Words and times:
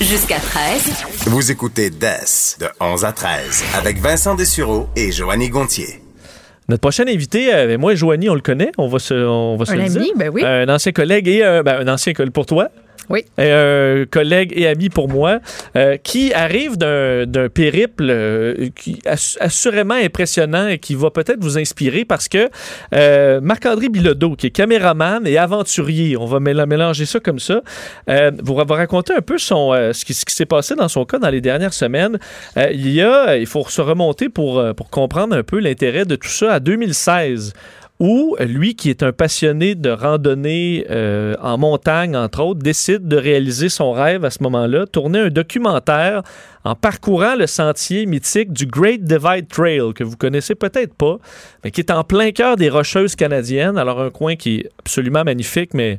Jusqu'à 0.00 0.38
13. 0.38 1.04
Vous 1.26 1.50
écoutez 1.50 1.90
DES 1.90 2.56
de 2.60 2.66
11 2.80 3.04
à 3.04 3.12
13 3.12 3.64
avec 3.76 3.98
Vincent 3.98 4.34
Dessureau 4.36 4.88
et 4.94 5.10
Joanny 5.10 5.48
Gontier. 5.48 6.00
Notre 6.68 6.80
prochain 6.82 7.04
invité, 7.08 7.52
euh, 7.52 7.78
moi 7.78 7.94
et 7.94 7.96
Joanie, 7.96 8.28
on 8.28 8.34
le 8.34 8.40
connaît, 8.40 8.70
on 8.78 8.88
va 8.88 8.98
se, 8.98 9.14
on 9.14 9.56
va 9.56 9.64
se 9.64 9.72
Un 9.72 9.76
le 9.76 9.80
ami, 9.82 9.90
dire. 9.92 10.12
ben 10.16 10.30
oui. 10.32 10.44
Un 10.44 10.68
ancien 10.68 10.92
collègue 10.92 11.26
et 11.26 11.42
euh, 11.42 11.62
ben, 11.62 11.80
un 11.80 11.92
ancien 11.92 12.12
collègue 12.12 12.32
pour 12.32 12.46
toi. 12.46 12.68
Oui. 13.10 13.24
Et 13.38 13.50
un 13.50 14.04
collègue 14.10 14.52
et 14.54 14.66
ami 14.66 14.88
pour 14.90 15.08
moi, 15.08 15.40
euh, 15.76 15.96
qui 15.96 16.32
arrive 16.34 16.76
d'un 16.76 17.48
périple 17.48 18.06
euh, 18.10 18.68
qui 18.74 18.98
ass- 19.06 19.36
assurément 19.40 19.94
impressionnant 19.94 20.68
et 20.68 20.78
qui 20.78 20.94
va 20.94 21.10
peut-être 21.10 21.42
vous 21.42 21.58
inspirer 21.58 22.04
parce 22.04 22.28
que 22.28 22.48
euh, 22.94 23.40
Marc-André 23.40 23.88
Bilodeau, 23.88 24.36
qui 24.36 24.48
est 24.48 24.50
caméraman 24.50 25.26
et 25.26 25.38
aventurier, 25.38 26.16
on 26.16 26.26
va 26.26 26.38
mél- 26.38 26.66
mélanger 26.66 27.06
ça 27.06 27.20
comme 27.20 27.38
ça, 27.38 27.62
euh, 28.10 28.30
vous 28.42 28.54
va 28.54 28.64
raconter 28.74 29.14
un 29.14 29.22
peu 29.22 29.38
euh, 29.72 29.92
ce 29.92 30.04
qui, 30.04 30.14
s'est 30.14 30.46
passé 30.46 30.74
dans 30.74 30.88
son 30.88 31.04
cas 31.04 31.18
dans 31.18 31.30
les 31.30 31.40
dernières 31.40 31.72
semaines. 31.72 32.18
Euh, 32.56 32.68
il 32.72 32.90
y 32.90 33.02
a, 33.02 33.36
il 33.36 33.46
faut 33.46 33.64
se 33.68 33.80
remonter 33.80 34.28
pour, 34.28 34.58
euh, 34.58 34.72
pour 34.74 34.90
comprendre 34.90 35.36
un 35.36 35.42
peu 35.42 35.58
l'intérêt 35.58 36.04
de 36.04 36.16
tout 36.16 36.28
ça 36.28 36.52
à 36.54 36.60
2016 36.60 37.52
où 38.00 38.36
lui, 38.40 38.76
qui 38.76 38.90
est 38.90 39.02
un 39.02 39.12
passionné 39.12 39.74
de 39.74 39.90
randonnée 39.90 40.86
euh, 40.88 41.34
en 41.42 41.58
montagne, 41.58 42.16
entre 42.16 42.40
autres, 42.40 42.60
décide 42.60 43.08
de 43.08 43.16
réaliser 43.16 43.68
son 43.68 43.92
rêve 43.92 44.24
à 44.24 44.30
ce 44.30 44.42
moment-là, 44.44 44.86
tourner 44.86 45.18
un 45.18 45.28
documentaire 45.30 46.22
en 46.64 46.74
parcourant 46.74 47.34
le 47.34 47.46
sentier 47.46 48.06
mythique 48.06 48.52
du 48.52 48.66
Great 48.66 49.02
Divide 49.02 49.48
Trail, 49.48 49.92
que 49.94 50.04
vous 50.04 50.16
connaissez 50.16 50.54
peut-être 50.54 50.94
pas, 50.94 51.16
mais 51.64 51.70
qui 51.70 51.80
est 51.80 51.90
en 51.90 52.04
plein 52.04 52.30
cœur 52.30 52.56
des 52.56 52.68
Rocheuses 52.68 53.16
canadiennes. 53.16 53.78
Alors, 53.78 54.00
un 54.00 54.10
coin 54.10 54.36
qui 54.36 54.58
est 54.58 54.70
absolument 54.78 55.24
magnifique, 55.24 55.74
mais 55.74 55.98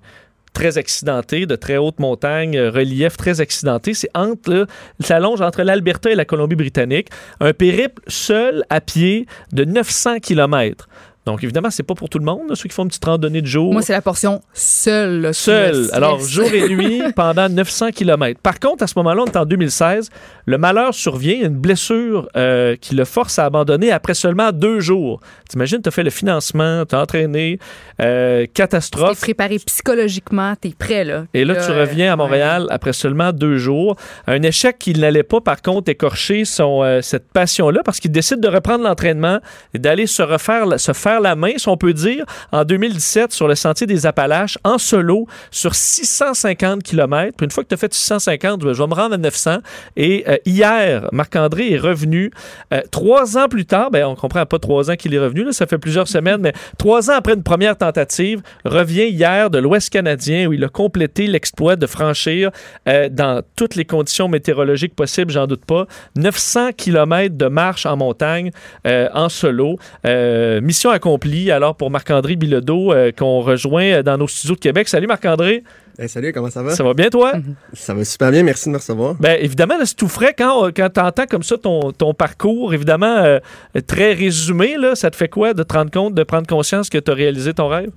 très 0.53 0.77
accidenté, 0.77 1.45
de 1.45 1.55
très 1.55 1.77
hautes 1.77 1.99
montagnes, 1.99 2.57
euh, 2.57 2.71
relief 2.71 3.17
très 3.17 3.41
accidenté. 3.41 3.93
C'est 3.93 4.09
entre, 4.15 4.67
ça 4.99 5.19
longe 5.19 5.41
entre 5.41 5.63
l'Alberta 5.63 6.11
et 6.11 6.15
la 6.15 6.25
Colombie-Britannique. 6.25 7.09
Un 7.39 7.53
périple 7.53 8.01
seul 8.07 8.63
à 8.69 8.81
pied 8.81 9.25
de 9.53 9.63
900 9.63 10.19
km. 10.19 10.87
Donc, 11.29 11.43
évidemment, 11.43 11.69
c'est 11.69 11.83
pas 11.83 11.93
pour 11.93 12.09
tout 12.09 12.17
le 12.17 12.25
monde, 12.25 12.49
là, 12.49 12.55
ceux 12.55 12.67
qui 12.67 12.73
font 12.73 12.81
une 12.83 12.89
petite 12.89 13.05
randonnée 13.05 13.41
de 13.41 13.45
jour. 13.47 13.71
Moi, 13.71 13.83
c'est 13.83 13.93
la 13.93 14.01
portion 14.01 14.41
seule. 14.51 15.21
là, 15.21 15.29
qui 15.31 15.39
Seul. 15.39 15.75
me 15.77 15.83
stresse. 15.83 15.93
Alors, 15.95 16.19
jour 16.19 16.51
et 16.51 16.67
nuit 16.69 17.01
pendant 17.15 17.47
900 17.47 17.91
km. 17.91 18.39
Par 18.41 18.59
contre, 18.59 18.83
à 18.83 18.87
ce 18.87 18.93
moment-là, 18.97 19.23
on 19.23 19.25
est 19.25 19.37
en 19.37 19.45
2016. 19.45 20.09
Le 20.47 20.57
malheur 20.57 20.93
survient, 20.93 21.35
une 21.41 21.55
blessure 21.55 22.27
euh, 22.35 22.75
qui 22.81 22.95
le 22.95 23.05
force 23.05 23.37
à 23.37 23.45
abandonner 23.45 23.91
après 23.91 24.15
seulement 24.15 24.51
deux 24.51 24.79
jours. 24.79 25.21
T'imagines, 25.47 25.81
t'as 25.81 25.91
fait 25.91 26.03
le 26.03 26.09
financement, 26.09 26.83
t'as 26.87 27.01
entraîné, 27.01 27.59
euh, 28.01 28.41
T'es 28.41 28.47
catastrophe. 28.47 29.19
préparé 29.21 29.57
psychologiquement, 29.59 30.55
t'es 30.59 30.73
prêt, 30.77 31.03
là. 31.03 31.25
Et 31.35 31.45
là, 31.45 31.55
tu 31.63 31.71
reviens 31.71 32.13
à 32.13 32.15
Montréal 32.15 32.65
après 32.71 32.93
seulement 32.93 33.31
deux 33.31 33.57
jours. 33.57 33.95
Un 34.27 34.41
échec 34.41 34.77
qui 34.79 34.93
n'allait 34.93 35.23
pas, 35.23 35.41
par 35.41 35.61
contre, 35.61 35.89
écorcher 35.89 36.45
son, 36.45 36.83
euh, 36.83 37.01
cette 37.01 37.31
passion-là 37.31 37.81
parce 37.85 37.99
qu'il 37.99 38.11
décide 38.11 38.39
de 38.39 38.47
reprendre 38.47 38.83
l'entraînement 38.83 39.39
et 39.73 39.79
d'aller 39.79 40.07
se 40.07 40.23
refaire, 40.23 40.79
se 40.79 40.93
faire 40.93 41.18
la 41.19 41.35
main, 41.35 41.53
si 41.57 41.67
on 41.67 41.77
peut 41.77 41.93
dire, 41.93 42.25
en 42.51 42.63
2017 42.63 43.31
sur 43.31 43.47
le 43.47 43.55
sentier 43.55 43.87
des 43.87 44.05
Appalaches, 44.05 44.57
en 44.63 44.77
solo, 44.77 45.27
sur 45.51 45.75
650 45.75 46.83
km. 46.83 47.35
Puis 47.37 47.45
une 47.45 47.51
fois 47.51 47.63
que 47.63 47.69
tu 47.69 47.75
as 47.75 47.77
fait 47.77 47.93
650, 47.93 48.61
ben, 48.61 48.73
je 48.73 48.81
vais 48.81 48.87
me 48.87 48.93
rendre 48.93 49.15
à 49.15 49.17
900. 49.17 49.57
Et 49.95 50.23
euh, 50.27 50.37
hier, 50.45 51.07
Marc-André 51.11 51.73
est 51.73 51.77
revenu. 51.77 52.31
Euh, 52.73 52.81
trois 52.91 53.37
ans 53.37 53.47
plus 53.47 53.65
tard, 53.65 53.91
ben, 53.91 54.05
on 54.05 54.15
comprend 54.15 54.45
pas 54.45 54.59
trois 54.59 54.91
ans 54.91 54.95
qu'il 54.95 55.13
est 55.13 55.19
revenu, 55.19 55.43
là, 55.43 55.51
ça 55.51 55.65
fait 55.65 55.77
plusieurs 55.77 56.07
semaines, 56.07 56.41
mais 56.41 56.53
trois 56.77 57.09
ans 57.09 57.15
après 57.15 57.33
une 57.33 57.43
première 57.43 57.77
tentative, 57.77 58.41
revient 58.65 59.07
hier 59.07 59.49
de 59.49 59.59
l'Ouest 59.59 59.89
canadien 59.89 60.47
où 60.47 60.53
il 60.53 60.63
a 60.63 60.69
complété 60.69 61.27
l'exploit 61.27 61.75
de 61.75 61.87
franchir 61.87 62.51
euh, 62.87 63.09
dans 63.09 63.41
toutes 63.55 63.75
les 63.75 63.85
conditions 63.85 64.27
météorologiques 64.27 64.95
possibles, 64.95 65.31
j'en 65.31 65.47
doute 65.47 65.65
pas, 65.65 65.85
900 66.15 66.71
km 66.77 67.35
de 67.35 67.47
marche 67.47 67.85
en 67.85 67.97
montagne 67.97 68.51
en 68.85 69.29
solo. 69.29 69.77
Mission 70.03 70.89
accomplie 70.89 71.08
alors 71.51 71.75
pour 71.75 71.89
Marc-André 71.89 72.35
Bilodeau 72.35 72.93
euh, 72.93 73.11
qu'on 73.11 73.41
rejoint 73.41 74.03
dans 74.03 74.17
nos 74.17 74.27
studios 74.27 74.55
de 74.55 74.59
Québec. 74.59 74.87
Salut 74.87 75.07
Marc-André, 75.07 75.63
Hey, 75.97 76.07
salut, 76.07 76.31
comment 76.31 76.49
ça 76.49 76.63
va? 76.63 76.73
ça 76.73 76.83
va 76.83 76.93
bien 76.93 77.09
toi? 77.09 77.33
Ça 77.73 77.93
va 77.93 78.05
super 78.05 78.31
bien, 78.31 78.41
merci 78.43 78.69
de 78.69 78.71
me 78.73 78.77
recevoir. 78.77 79.15
Ben, 79.15 79.37
évidemment, 79.41 79.75
c'est 79.83 79.95
tout 79.95 80.07
frais 80.07 80.33
quand, 80.37 80.69
quand 80.73 80.89
tu 80.93 80.99
entends 81.01 81.25
comme 81.25 81.43
ça 81.43 81.57
ton, 81.57 81.91
ton 81.91 82.13
parcours, 82.13 82.73
évidemment, 82.73 83.17
euh, 83.17 83.39
très 83.85 84.13
résumé, 84.13 84.77
là, 84.77 84.95
ça 84.95 85.11
te 85.11 85.17
fait 85.17 85.27
quoi 85.27 85.53
de 85.53 85.61
te 85.63 85.73
rendre 85.73 85.91
compte, 85.91 86.13
de 86.15 86.23
prendre 86.23 86.47
conscience 86.47 86.89
que 86.89 86.97
tu 86.99 87.11
as 87.11 87.13
réalisé 87.13 87.53
ton 87.53 87.67
rêve? 87.67 87.89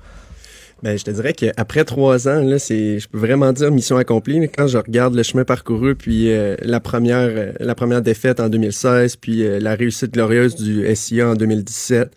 Ben, 0.82 0.98
je 0.98 1.04
te 1.04 1.12
dirais 1.12 1.32
qu'après 1.32 1.84
trois 1.84 2.26
ans, 2.26 2.40
là, 2.40 2.58
c'est, 2.58 2.98
je 2.98 3.08
peux 3.08 3.18
vraiment 3.18 3.52
dire 3.52 3.70
mission 3.70 3.96
accomplie. 3.98 4.40
là. 4.40 4.46
Quand 4.48 4.66
je 4.66 4.78
regarde 4.78 5.14
le 5.14 5.22
chemin 5.22 5.44
parcouru, 5.44 5.94
puis 5.94 6.32
euh, 6.32 6.56
la 6.60 6.80
première, 6.80 7.28
euh, 7.30 7.52
la 7.60 7.76
première 7.76 8.02
défaite 8.02 8.40
en 8.40 8.48
2016, 8.48 9.14
puis 9.14 9.44
euh, 9.44 9.60
la 9.60 9.76
réussite 9.76 10.12
glorieuse 10.12 10.56
du 10.56 10.84
SIA 10.96 11.28
en 11.28 11.34
2017, 11.36 12.10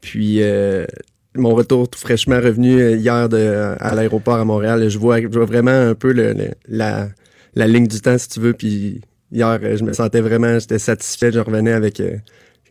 puis 0.00 0.42
euh, 0.42 0.86
mon 1.34 1.54
retour 1.54 1.88
tout 1.88 1.98
fraîchement 1.98 2.36
revenu 2.36 2.80
euh, 2.80 2.96
hier 2.96 3.28
de, 3.28 3.74
à 3.78 3.94
l'aéroport 3.94 4.36
à 4.36 4.44
Montréal, 4.44 4.88
je 4.88 4.98
vois, 4.98 5.20
je 5.20 5.26
vois 5.26 5.44
vraiment 5.44 5.70
un 5.70 5.94
peu 5.94 6.12
le, 6.12 6.34
la, 6.68 7.08
la 7.54 7.66
ligne 7.66 7.86
du 7.86 8.00
temps, 8.00 8.18
si 8.18 8.28
tu 8.28 8.40
veux. 8.40 8.52
Puis 8.52 9.00
hier, 9.32 9.58
euh, 9.62 9.76
je 9.76 9.84
me 9.84 9.92
sentais 9.92 10.20
vraiment, 10.20 10.58
j'étais 10.58 10.78
satisfait, 10.78 11.32
je 11.32 11.40
revenais 11.40 11.72
avec 11.72 12.02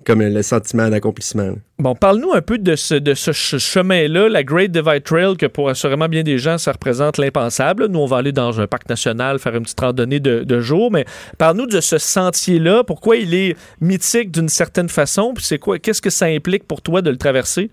comme 0.06 0.22
le 0.22 0.42
sentiment 0.44 0.90
d'accomplissement. 0.90 1.56
Bon, 1.80 1.96
parle-nous 1.96 2.32
un 2.32 2.42
peu 2.42 2.58
de 2.58 2.76
ce, 2.76 2.96
de 2.96 3.14
ce 3.14 3.34
ch- 3.34 3.58
chemin-là, 3.62 4.30
la 4.30 4.44
Great 4.44 4.72
Divide 4.72 5.04
Trail, 5.04 5.36
que 5.36 5.46
pour 5.46 5.68
assurément 5.68 6.08
bien 6.08 6.24
des 6.24 6.38
gens, 6.38 6.58
ça 6.58 6.72
représente 6.72 7.18
l'impensable. 7.18 7.88
Nous, 7.88 8.00
on 8.00 8.06
va 8.06 8.18
aller 8.18 8.32
dans 8.32 8.62
un 8.62 8.68
parc 8.68 8.88
national, 8.88 9.40
faire 9.40 9.56
une 9.56 9.64
petite 9.64 9.80
randonnée 9.80 10.20
de, 10.20 10.44
de 10.44 10.62
jour, 10.62 10.92
mais 10.92 11.06
parle-nous 11.38 11.66
de 11.68 11.82
ce 11.82 11.98
sentier-là, 11.98 12.84
pourquoi 12.84 13.18
il 13.18 13.34
est 13.34 13.58
mythique 13.82 14.32
d'une 14.32 14.50
certaine 14.50 14.90
façon, 14.90 15.34
puis 15.34 15.44
c'est 15.44 15.60
quoi, 15.60 15.80
qu'est-ce 15.80 16.02
que 16.02 16.10
ça 16.10 16.28
implique 16.28 16.66
pour 16.68 16.82
toi 16.82 17.02
de 17.02 17.10
le 17.10 17.18
traverser? 17.18 17.70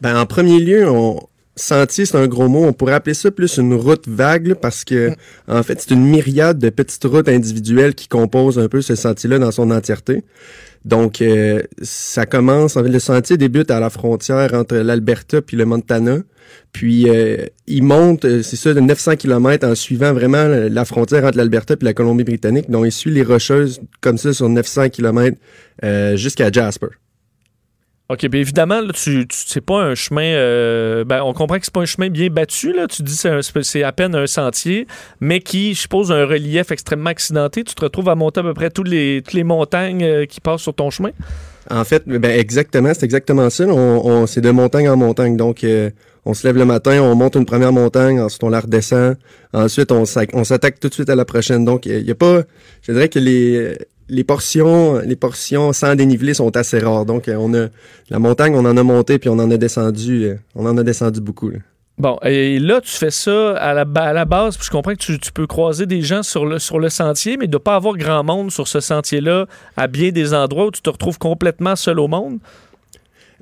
Ben, 0.00 0.18
en 0.18 0.26
premier 0.26 0.58
lieu, 0.58 0.90
on, 0.90 1.20
sentier, 1.60 2.06
c'est 2.06 2.16
un 2.16 2.26
gros 2.26 2.48
mot. 2.48 2.64
On 2.64 2.72
pourrait 2.72 2.94
appeler 2.94 3.14
ça 3.14 3.30
plus 3.30 3.56
une 3.58 3.74
route 3.74 4.08
vague, 4.08 4.48
là, 4.48 4.54
parce 4.54 4.84
que, 4.84 5.12
en 5.48 5.62
fait, 5.62 5.80
c'est 5.80 5.94
une 5.94 6.04
myriade 6.04 6.58
de 6.58 6.70
petites 6.70 7.04
routes 7.04 7.28
individuelles 7.28 7.94
qui 7.94 8.08
composent 8.08 8.58
un 8.58 8.68
peu 8.68 8.82
ce 8.82 8.94
sentier-là 8.94 9.38
dans 9.38 9.50
son 9.50 9.70
entièreté. 9.70 10.24
Donc, 10.84 11.20
euh, 11.20 11.62
ça 11.82 12.24
commence, 12.26 12.76
en 12.76 12.82
fait, 12.82 12.88
le 12.88 12.98
sentier 12.98 13.36
débute 13.36 13.70
à 13.70 13.80
la 13.80 13.90
frontière 13.90 14.54
entre 14.54 14.76
l'Alberta 14.76 15.42
puis 15.42 15.56
le 15.56 15.66
Montana. 15.66 16.18
Puis, 16.72 17.08
euh, 17.08 17.46
il 17.66 17.82
monte, 17.82 18.24
euh, 18.24 18.42
c'est 18.42 18.56
ça, 18.56 18.72
de 18.72 18.80
900 18.80 19.16
km 19.16 19.66
en 19.66 19.74
suivant 19.74 20.12
vraiment 20.12 20.46
la 20.46 20.84
frontière 20.84 21.24
entre 21.24 21.36
l'Alberta 21.36 21.76
puis 21.76 21.84
la 21.84 21.94
Colombie-Britannique. 21.94 22.70
Donc, 22.70 22.86
il 22.86 22.92
suit 22.92 23.10
les 23.10 23.22
Rocheuses 23.22 23.80
comme 24.00 24.18
ça 24.18 24.32
sur 24.32 24.48
900 24.48 24.88
km 24.90 25.36
euh, 25.84 26.16
jusqu'à 26.16 26.50
Jasper. 26.50 26.88
OK, 28.10 28.26
bien 28.26 28.40
évidemment, 28.40 28.80
là, 28.80 28.92
tu, 28.92 29.24
c'est 29.30 29.60
pas 29.60 29.80
un 29.82 29.94
chemin. 29.94 30.24
euh, 30.24 31.04
ben, 31.04 31.22
on 31.22 31.32
comprend 31.32 31.60
que 31.60 31.64
c'est 31.64 31.72
pas 31.72 31.82
un 31.82 31.86
chemin 31.86 32.08
bien 32.08 32.28
battu. 32.28 32.72
Là. 32.72 32.88
Tu 32.88 33.04
dis 33.04 33.16
que 33.22 33.62
c'est 33.62 33.84
à 33.84 33.92
peine 33.92 34.16
un 34.16 34.26
sentier, 34.26 34.88
mais 35.20 35.38
qui, 35.38 35.74
je 35.74 35.82
suppose, 35.82 36.10
un 36.10 36.26
relief 36.26 36.72
extrêmement 36.72 37.10
accidenté. 37.10 37.62
Tu 37.62 37.72
te 37.72 37.84
retrouves 37.84 38.08
à 38.08 38.16
monter 38.16 38.40
à 38.40 38.42
peu 38.42 38.52
près 38.52 38.70
toutes 38.70 38.88
les, 38.88 39.22
toutes 39.24 39.34
les 39.34 39.44
montagnes 39.44 40.02
euh, 40.02 40.26
qui 40.26 40.40
passent 40.40 40.62
sur 40.62 40.74
ton 40.74 40.90
chemin? 40.90 41.10
En 41.70 41.84
fait, 41.84 42.02
ben 42.08 42.36
exactement, 42.36 42.90
c'est 42.94 43.04
exactement 43.04 43.48
ça. 43.48 43.64
On, 43.66 44.26
c'est 44.26 44.40
de 44.40 44.50
montagne 44.50 44.88
en 44.88 44.96
montagne. 44.96 45.36
Donc, 45.36 45.62
euh, 45.62 45.90
on 46.24 46.34
se 46.34 46.44
lève 46.44 46.56
le 46.56 46.64
matin, 46.64 47.00
on 47.00 47.14
monte 47.14 47.36
une 47.36 47.46
première 47.46 47.72
montagne, 47.72 48.20
ensuite 48.20 48.42
on 48.42 48.48
la 48.48 48.58
redescend, 48.58 49.16
ensuite 49.52 49.92
on, 49.92 50.04
s'attaque 50.04 50.80
tout 50.80 50.88
de 50.88 50.94
suite 50.94 51.10
à 51.10 51.14
la 51.14 51.24
prochaine. 51.24 51.64
Donc, 51.64 51.86
il 51.86 52.02
y 52.02 52.10
a 52.10 52.16
pas, 52.16 52.42
je 52.82 52.90
dirais 52.90 53.08
que 53.08 53.20
les 53.20 53.76
les 54.10 54.24
portions, 54.24 55.72
sans 55.72 55.94
dénivelé 55.94 56.34
sont 56.34 56.56
assez 56.56 56.78
rares. 56.78 57.06
Donc, 57.06 57.28
euh, 57.28 57.36
on 57.38 57.54
a 57.54 57.68
la 58.10 58.18
montagne, 58.18 58.54
on 58.54 58.64
en 58.64 58.76
a 58.76 58.82
monté 58.82 59.18
puis 59.18 59.28
on 59.28 59.38
en 59.38 59.50
a 59.50 59.56
descendu, 59.56 60.24
euh, 60.24 60.34
on 60.54 60.66
en 60.66 60.76
a 60.76 60.82
descendu 60.82 61.20
beaucoup. 61.20 61.50
Bon, 61.98 62.18
et 62.22 62.58
là, 62.58 62.80
tu 62.80 62.92
fais 62.92 63.10
ça 63.10 63.54
à 63.56 63.74
la, 63.74 63.84
base, 63.84 64.56
puis 64.56 64.64
je 64.64 64.70
comprends 64.70 64.92
que 64.92 65.04
tu, 65.16 65.32
peux 65.32 65.46
croiser 65.46 65.84
des 65.84 66.00
gens 66.00 66.22
sur 66.22 66.46
le, 66.46 66.58
sur 66.58 66.78
le 66.78 66.88
sentier, 66.88 67.36
mais 67.36 67.44
il 67.44 67.50
ne 67.50 67.58
pas 67.58 67.76
avoir 67.76 67.94
grand 67.96 68.24
monde 68.24 68.50
sur 68.50 68.66
ce 68.66 68.80
sentier-là 68.80 69.46
à 69.76 69.86
bien 69.86 70.10
des 70.10 70.32
endroits 70.32 70.66
où 70.66 70.70
tu 70.70 70.80
te 70.80 70.88
retrouves 70.88 71.18
complètement 71.18 71.76
seul 71.76 72.00
au 72.00 72.08
monde. 72.08 72.38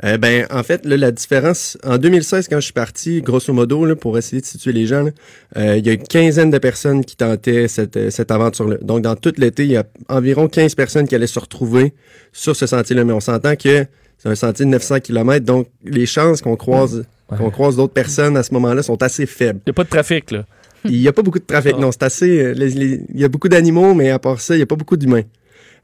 Euh, 0.04 0.16
ben, 0.16 0.46
en 0.50 0.62
fait, 0.62 0.84
là, 0.86 0.96
la 0.96 1.10
différence, 1.10 1.76
en 1.84 1.98
2016, 1.98 2.46
quand 2.48 2.56
je 2.60 2.64
suis 2.66 2.72
parti, 2.72 3.20
grosso 3.20 3.52
modo, 3.52 3.84
là, 3.84 3.96
pour 3.96 4.16
essayer 4.16 4.40
de 4.40 4.46
situer 4.46 4.72
les 4.72 4.86
gens, 4.86 5.02
là, 5.02 5.10
euh, 5.56 5.76
il 5.76 5.86
y 5.86 5.90
a 5.90 5.94
une 5.94 6.02
quinzaine 6.04 6.50
de 6.50 6.58
personnes 6.58 7.04
qui 7.04 7.16
tentaient 7.16 7.66
cette, 7.68 7.96
euh, 7.96 8.10
cette 8.10 8.30
aventure-là. 8.30 8.76
Donc, 8.82 9.02
dans 9.02 9.16
tout 9.16 9.32
l'été, 9.38 9.64
il 9.64 9.72
y 9.72 9.76
a 9.76 9.84
environ 10.08 10.46
15 10.48 10.74
personnes 10.76 11.08
qui 11.08 11.14
allaient 11.14 11.26
se 11.26 11.40
retrouver 11.40 11.94
sur 12.32 12.54
ce 12.54 12.66
sentier-là. 12.66 13.04
Mais 13.04 13.12
on 13.12 13.20
s'entend 13.20 13.56
que 13.56 13.86
c'est 14.18 14.28
un 14.28 14.34
sentier 14.34 14.64
de 14.64 14.70
900 14.70 15.00
km, 15.00 15.44
donc 15.44 15.66
les 15.84 16.06
chances 16.06 16.42
qu'on 16.42 16.56
croise, 16.56 17.04
qu'on 17.36 17.50
croise 17.50 17.76
d'autres 17.76 17.92
personnes 17.92 18.36
à 18.36 18.42
ce 18.42 18.54
moment-là 18.54 18.82
sont 18.82 19.02
assez 19.02 19.26
faibles. 19.26 19.60
Il 19.66 19.70
n'y 19.70 19.72
a 19.72 19.74
pas 19.74 19.84
de 19.84 19.88
trafic, 19.90 20.30
là. 20.30 20.44
Il 20.84 20.92
n'y 21.00 21.08
a 21.08 21.12
pas 21.12 21.22
beaucoup 21.22 21.40
de 21.40 21.44
trafic, 21.44 21.74
Ah. 21.76 21.80
non. 21.80 21.90
C'est 21.90 22.04
assez. 22.04 22.40
euh, 22.40 22.54
il 22.56 23.20
y 23.20 23.24
a 23.24 23.28
beaucoup 23.28 23.48
d'animaux, 23.48 23.94
mais 23.94 24.10
à 24.10 24.20
part 24.20 24.40
ça, 24.40 24.54
il 24.54 24.58
n'y 24.58 24.62
a 24.62 24.66
pas 24.66 24.76
beaucoup 24.76 24.96
d'humains. 24.96 25.22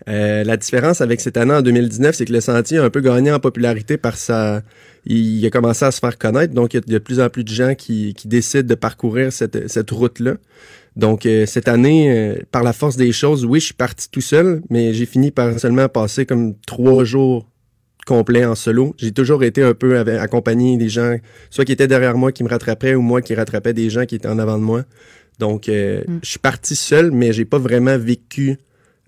Euh, 0.08 0.44
la 0.44 0.56
différence 0.56 1.00
avec 1.00 1.20
cette 1.20 1.36
année 1.36 1.54
en 1.54 1.62
2019, 1.62 2.14
c'est 2.14 2.24
que 2.26 2.32
le 2.32 2.40
sentier 2.40 2.78
a 2.78 2.84
un 2.84 2.90
peu 2.90 3.00
gagné 3.00 3.32
en 3.32 3.40
popularité 3.40 3.96
par 3.96 4.16
sa... 4.16 4.62
Il 5.06 5.44
a 5.46 5.50
commencé 5.50 5.84
à 5.84 5.90
se 5.90 5.98
faire 5.98 6.16
connaître, 6.18 6.54
donc 6.54 6.72
il 6.74 6.76
y 6.76 6.78
a 6.78 6.80
de 6.80 6.98
plus 6.98 7.20
en 7.20 7.28
plus 7.28 7.44
de 7.44 7.50
gens 7.50 7.74
qui, 7.74 8.14
qui 8.14 8.26
décident 8.28 8.66
de 8.66 8.74
parcourir 8.74 9.32
cette, 9.32 9.68
cette 9.70 9.90
route-là. 9.90 10.34
Donc 10.96 11.26
euh, 11.26 11.44
cette 11.46 11.68
année, 11.68 12.10
euh, 12.16 12.36
par 12.50 12.62
la 12.62 12.72
force 12.72 12.96
des 12.96 13.12
choses, 13.12 13.44
oui, 13.44 13.60
je 13.60 13.66
suis 13.66 13.74
parti 13.74 14.08
tout 14.10 14.20
seul, 14.22 14.62
mais 14.70 14.94
j'ai 14.94 15.06
fini 15.06 15.30
par 15.30 15.58
seulement 15.58 15.88
passer 15.88 16.24
comme 16.24 16.54
trois 16.66 17.04
jours 17.04 17.46
complets 18.06 18.44
en 18.44 18.54
solo. 18.54 18.94
J'ai 18.98 19.12
toujours 19.12 19.42
été 19.44 19.62
un 19.62 19.74
peu 19.74 19.98
avec- 19.98 20.18
accompagné 20.20 20.76
des 20.76 20.88
gens, 20.88 21.16
soit 21.50 21.64
qui 21.64 21.72
étaient 21.72 21.88
derrière 21.88 22.16
moi 22.16 22.32
qui 22.32 22.44
me 22.44 22.48
rattrapaient 22.48 22.94
ou 22.94 23.00
moi 23.02 23.22
qui 23.22 23.34
rattrapais 23.34 23.72
des 23.72 23.90
gens 23.90 24.04
qui 24.06 24.14
étaient 24.14 24.28
en 24.28 24.38
avant 24.38 24.58
de 24.58 24.62
moi. 24.62 24.84
Donc 25.38 25.68
euh, 25.68 26.02
Mm. 26.06 26.18
je 26.22 26.28
suis 26.30 26.38
parti 26.38 26.76
seul, 26.76 27.10
mais 27.10 27.32
j'ai 27.32 27.44
pas 27.44 27.58
vraiment 27.58 27.98
vécu 27.98 28.56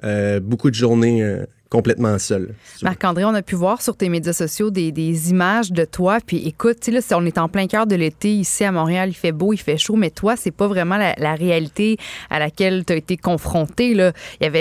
euh, 0.04 0.40
beaucoup 0.40 0.70
de 0.70 0.74
journées 0.74 1.22
euh, 1.22 1.46
complètement 1.70 2.18
seul. 2.18 2.54
Marc-André, 2.82 3.24
on 3.24 3.34
a 3.34 3.42
pu 3.42 3.54
voir 3.54 3.80
sur 3.82 3.96
tes 3.96 4.08
médias 4.08 4.32
sociaux 4.32 4.70
des, 4.70 5.30
images 5.30 5.72
de 5.72 5.84
toi. 5.84 6.18
Puis 6.24 6.46
écoute, 6.46 6.78
on 7.12 7.26
est 7.26 7.38
en 7.38 7.48
plein 7.48 7.66
cœur 7.66 7.86
de 7.86 7.96
l'été 7.96 8.32
ici 8.32 8.64
à 8.64 8.72
Montréal. 8.72 9.08
Il 9.08 9.14
fait 9.14 9.32
beau, 9.32 9.52
il 9.52 9.58
fait 9.58 9.78
chaud, 9.78 9.96
mais 9.96 10.10
toi, 10.10 10.36
c'est 10.36 10.50
pas 10.50 10.68
vraiment 10.68 10.96
la, 10.96 11.34
réalité 11.34 11.96
à 12.30 12.38
laquelle 12.38 12.84
tu 12.84 12.92
as 12.92 12.96
été 12.96 13.16
confronté. 13.16 14.12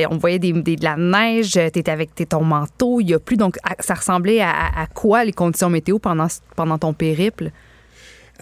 On 0.10 0.18
voyait 0.18 0.40
de 0.40 0.84
la 0.84 0.98
neige, 0.98 1.52
tu 1.52 1.60
étais 1.60 1.90
avec 1.90 2.12
ton 2.30 2.44
manteau, 2.44 3.02
il 3.02 3.10
y 3.10 3.14
a 3.14 3.20
plus. 3.20 3.38
Donc, 3.38 3.58
ça 3.80 3.94
ressemblait 3.94 4.42
à, 4.42 4.88
quoi 4.94 5.26
les 5.26 5.34
conditions 5.34 5.70
météo 5.70 6.00
pendant 6.00 6.78
ton 6.78 6.94
périple? 6.94 7.52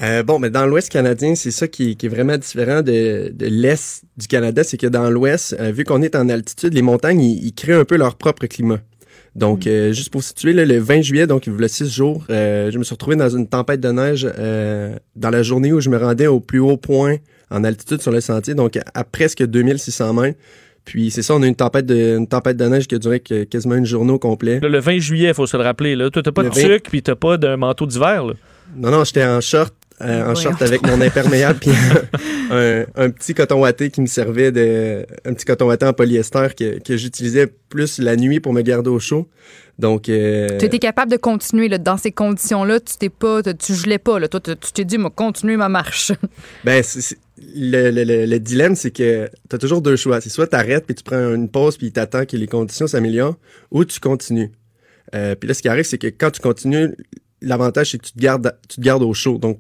Euh, 0.01 0.23
bon, 0.23 0.39
mais 0.39 0.49
dans 0.49 0.65
l'Ouest 0.65 0.89
canadien, 0.89 1.35
c'est 1.35 1.51
ça 1.51 1.67
qui, 1.67 1.95
qui 1.95 2.07
est 2.07 2.09
vraiment 2.09 2.37
différent 2.37 2.81
de, 2.81 3.31
de 3.33 3.45
l'Est 3.45 4.03
du 4.17 4.27
Canada, 4.27 4.63
c'est 4.63 4.77
que 4.77 4.87
dans 4.87 5.09
l'Ouest, 5.09 5.55
euh, 5.59 5.71
vu 5.71 5.83
qu'on 5.83 6.01
est 6.01 6.15
en 6.15 6.29
altitude, 6.29 6.73
les 6.73 6.81
montagnes, 6.81 7.21
ils, 7.21 7.45
ils 7.45 7.53
créent 7.53 7.73
un 7.73 7.85
peu 7.85 7.95
leur 7.97 8.15
propre 8.15 8.47
climat. 8.47 8.79
Donc, 9.35 9.65
euh, 9.65 9.93
juste 9.93 10.11
pour 10.11 10.23
situer, 10.23 10.53
là, 10.53 10.65
le 10.65 10.77
20 10.77 11.01
juillet, 11.01 11.27
donc 11.27 11.47
il 11.47 11.53
y 11.59 11.63
a 11.63 11.67
six 11.67 11.89
jours, 11.93 12.23
je 12.29 12.77
me 12.77 12.83
suis 12.83 12.93
retrouvé 12.93 13.15
dans 13.15 13.29
une 13.29 13.47
tempête 13.47 13.79
de 13.79 13.89
neige 13.91 14.27
dans 15.15 15.29
la 15.29 15.43
journée 15.43 15.73
où 15.73 15.79
je 15.79 15.89
me 15.89 15.97
rendais 15.97 16.27
au 16.27 16.39
plus 16.39 16.59
haut 16.59 16.77
point 16.77 17.17
en 17.49 17.63
altitude 17.63 18.01
sur 18.01 18.11
le 18.11 18.21
sentier, 18.21 18.55
donc 18.55 18.77
à, 18.77 18.83
à 18.93 19.03
presque 19.03 19.43
2600 19.43 20.13
mètres. 20.13 20.39
Puis 20.85 21.11
c'est 21.11 21.21
ça, 21.21 21.35
on 21.35 21.41
a 21.41 21.45
eu 21.45 21.49
une 21.49 21.55
tempête 21.55 21.85
de, 21.85 22.17
une 22.17 22.27
tempête 22.27 22.57
de 22.57 22.65
neige 22.65 22.87
qui 22.87 22.95
a 22.95 22.99
duré 22.99 23.21
quasiment 23.21 23.75
une 23.75 23.85
journée 23.85 24.11
au 24.11 24.19
complet. 24.19 24.59
Là, 24.59 24.67
le 24.69 24.79
20 24.79 24.97
juillet, 24.99 25.29
il 25.29 25.33
faut 25.33 25.47
se 25.47 25.55
le 25.55 25.63
rappeler. 25.63 25.95
Là. 25.95 26.09
Toi, 26.09 26.21
t'as 26.21 26.31
pas 26.31 26.43
Le 26.43 26.49
de 26.49 26.55
20. 26.55 26.61
sucre 26.61 26.89
puis 26.89 27.01
t'as 27.01 27.15
pas 27.15 27.37
d'un 27.37 27.55
manteau 27.57 27.85
d'hiver. 27.85 28.25
Non, 28.75 28.91
non, 28.91 29.03
j'étais 29.03 29.23
en 29.23 29.39
short, 29.39 29.73
euh, 30.01 30.31
en 30.31 30.35
short 30.35 30.61
avec 30.61 30.81
mon 30.83 30.99
imperméable 31.01 31.59
puis 31.59 31.71
un, 32.51 32.85
un 32.95 33.09
petit 33.09 33.33
coton 33.33 33.61
watté 33.61 33.89
qui 33.89 34.01
me 34.01 34.07
servait 34.07 34.51
de 34.51 35.05
un 35.25 35.33
petit 35.33 35.45
coton 35.45 35.67
watté 35.67 35.85
en 35.85 35.93
polyester 35.93 36.47
que, 36.57 36.79
que 36.79 36.97
j'utilisais 36.97 37.47
plus 37.69 37.99
la 37.99 38.15
nuit 38.15 38.39
pour 38.39 38.53
me 38.53 38.61
garder 38.61 38.89
au 38.89 38.99
chaud. 38.99 39.27
Donc 39.79 40.09
euh, 40.09 40.57
Tu 40.59 40.65
étais 40.65 40.79
capable 40.79 41.11
de 41.11 41.17
continuer 41.17 41.67
là, 41.67 41.77
dans 41.77 41.97
ces 41.97 42.11
conditions-là. 42.11 42.79
Tu 42.79 42.97
t'es 42.97 43.09
pas, 43.09 43.41
tu 43.41 43.73
gelais 43.73 43.97
pas. 43.97 44.19
Là. 44.19 44.27
Toi, 44.27 44.39
tu 44.39 44.55
t'es 44.55 44.85
dit, 44.85 44.97
moi, 44.97 45.09
continuer 45.09 45.57
ma 45.57 45.69
marche. 45.69 46.11
ben 46.63 46.83
le, 47.55 48.25
le 48.25 48.39
dilemme 48.39 48.75
c'est 48.75 48.91
que 48.91 49.29
tu 49.49 49.55
as 49.55 49.59
toujours 49.59 49.81
deux 49.81 49.95
choix, 49.95 50.21
c'est 50.21 50.29
soit 50.29 50.47
tu 50.47 50.55
arrêtes 50.55 50.85
puis 50.85 50.95
tu 50.95 51.03
prends 51.03 51.33
une 51.33 51.49
pause 51.49 51.77
puis 51.77 51.91
t'attends 51.91 52.25
que 52.25 52.37
les 52.37 52.47
conditions 52.47 52.87
s'améliorent 52.87 53.37
ou 53.71 53.83
tu 53.85 53.99
continues. 53.99 54.51
Euh, 55.15 55.35
puis 55.35 55.47
là 55.47 55.53
ce 55.53 55.61
qui 55.61 55.67
arrive 55.67 55.83
c'est 55.83 55.97
que 55.97 56.07
quand 56.07 56.31
tu 56.31 56.39
continues, 56.39 56.95
l'avantage 57.41 57.91
c'est 57.91 57.97
que 57.97 58.05
tu 58.05 58.13
te 58.13 58.19
gardes 58.19 58.55
tu 58.69 58.77
te 58.77 58.81
gardes 58.81 59.03
au 59.03 59.13
chaud. 59.13 59.37
Donc 59.39 59.59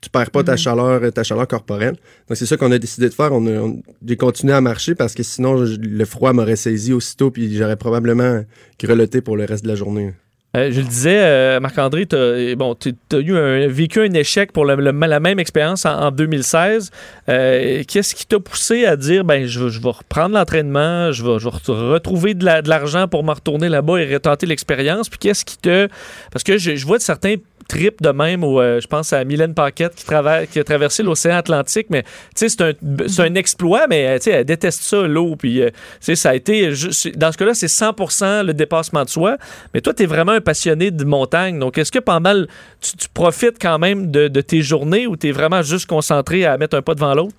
tu 0.00 0.10
perds 0.10 0.30
pas 0.30 0.42
ta 0.44 0.52
Mhm. 0.52 0.58
chaleur, 0.58 1.12
ta 1.12 1.22
chaleur 1.22 1.48
corporelle. 1.48 1.96
Donc 2.28 2.36
c'est 2.36 2.46
ça 2.46 2.56
qu'on 2.56 2.70
a 2.72 2.78
décidé 2.78 3.08
de 3.08 3.14
faire. 3.14 3.32
On 3.32 3.80
j'ai 4.06 4.16
continué 4.16 4.52
à 4.52 4.60
marcher 4.60 4.94
parce 4.94 5.14
que 5.14 5.22
sinon 5.22 5.64
je- 5.66 5.76
le 5.80 6.04
froid 6.04 6.32
m'aurait 6.32 6.56
saisi 6.56 6.92
aussitôt 6.92 7.30
puis 7.30 7.54
j'aurais 7.56 7.76
probablement 7.76 8.42
grelotté 8.80 9.20
pour 9.20 9.36
le 9.36 9.44
reste 9.44 9.64
de 9.64 9.68
la 9.68 9.74
journée. 9.74 10.12
Euh, 10.56 10.70
je 10.72 10.80
le 10.80 10.86
disais, 10.86 11.18
euh, 11.20 11.60
Marc-André, 11.60 12.06
tu 12.06 12.16
as, 12.16 12.54
bon, 12.56 12.74
t'es- 12.74 12.94
t'as 13.10 13.18
eu 13.18 13.36
un, 13.36 13.68
vécu 13.68 14.00
un 14.00 14.10
échec 14.14 14.50
pour 14.50 14.64
le- 14.64 14.76
le- 14.76 14.92
la 15.06 15.20
même 15.20 15.38
expérience 15.38 15.84
en, 15.84 15.90
en 16.06 16.10
2016. 16.10 16.90
Euh, 17.28 17.82
Qu'est-ce 17.86 18.14
qui 18.14 18.24
t'a 18.26 18.40
poussé 18.40 18.86
à 18.86 18.96
dire, 18.96 19.24
ben, 19.24 19.46
je, 19.46 19.62
vais- 19.62 19.70
je 19.70 19.78
vais 19.80 19.90
reprendre 19.90 20.34
l'entraînement, 20.34 21.12
je 21.12 21.22
vais, 21.22 21.38
je 21.38 21.44
vais 21.44 21.50
re- 21.50 21.92
retrouver 21.92 22.32
de 22.32 22.46
la- 22.46 22.62
de 22.62 22.68
l'argent 22.70 23.08
pour 23.08 23.24
me 23.24 23.32
retourner 23.32 23.68
là-bas 23.68 23.98
et 23.98 24.14
retenter 24.14 24.46
l'expérience? 24.46 25.10
Puis 25.10 25.18
qu'est-ce 25.18 25.44
qui 25.44 25.58
te... 25.58 25.86
Parce 26.32 26.44
que 26.44 26.56
je, 26.56 26.76
je 26.76 26.86
vois 26.86 26.96
de 26.96 27.02
certains 27.02 27.34
trips 27.68 28.00
de 28.00 28.08
même 28.08 28.42
où 28.42 28.60
euh, 28.60 28.80
je 28.80 28.86
pense 28.86 29.12
à 29.12 29.22
Mylène 29.24 29.54
Paquette 29.54 29.94
qui, 29.94 30.04
qui 30.50 30.58
a 30.58 30.64
traversé 30.64 31.02
l'océan 31.02 31.36
Atlantique, 31.36 31.86
mais 31.90 32.02
tu 32.34 32.48
sais, 32.48 32.48
c'est 32.48 33.20
un, 33.20 33.34
exploit, 33.34 33.86
mais 33.86 34.08
euh, 34.08 34.18
elle 34.26 34.44
déteste 34.44 34.82
ça, 34.82 35.02
l'eau. 35.02 35.36
Puis, 35.36 35.62
euh, 35.62 35.70
ça 36.00 36.30
a 36.30 36.34
été, 36.34 36.70
dans 37.14 37.30
ce 37.30 37.36
cas-là, 37.36 37.54
c'est 37.54 37.66
100% 37.66 38.44
le 38.44 38.54
dépassement 38.54 39.04
de 39.04 39.10
soi. 39.10 39.36
Mais 39.74 39.82
toi, 39.82 39.92
tu 39.92 40.02
es 40.02 40.06
vraiment 40.06 40.32
un 40.32 40.40
passionné 40.40 40.90
de 40.90 41.04
montagne. 41.04 41.58
Donc, 41.58 41.78
est-ce 41.78 41.92
que 41.92 41.98
pendant 41.98 42.32
le- 42.32 42.48
tu, 42.80 43.08
profites 43.12 43.58
quand 43.60 43.78
même 43.78 44.10
de, 44.10 44.28
tes 44.40 44.62
journées 44.62 45.06
ou 45.06 45.16
tu 45.16 45.28
es 45.28 45.32
vraiment 45.32 45.62
juste 45.62 45.86
concentré 45.86 46.46
à 46.46 46.56
mettre 46.56 46.76
un 46.76 46.82
pas 46.82 46.94
devant 46.94 47.14
l'autre? 47.14 47.34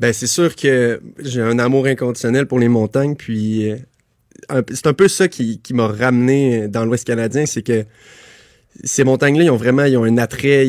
Ben 0.00 0.12
c'est 0.12 0.26
sûr 0.26 0.56
que 0.56 1.00
j'ai 1.20 1.40
un 1.40 1.60
amour 1.60 1.86
inconditionnel 1.86 2.46
pour 2.46 2.58
les 2.58 2.66
montagnes, 2.66 3.14
puis 3.14 3.72
c'est 4.72 4.86
un 4.88 4.92
peu 4.92 5.06
ça 5.06 5.28
qui 5.28 5.60
m'a 5.70 5.86
ramené 5.86 6.66
dans 6.66 6.84
l'Ouest 6.84 7.06
canadien, 7.06 7.46
c'est 7.46 7.62
que 7.62 7.84
ces 8.82 9.04
montagnes-là, 9.04 9.44
ils 9.44 9.50
ont 9.50 9.56
vraiment 9.56 9.84
ils 9.84 9.96
ont 9.96 10.04
un 10.04 10.18
attrait, 10.18 10.68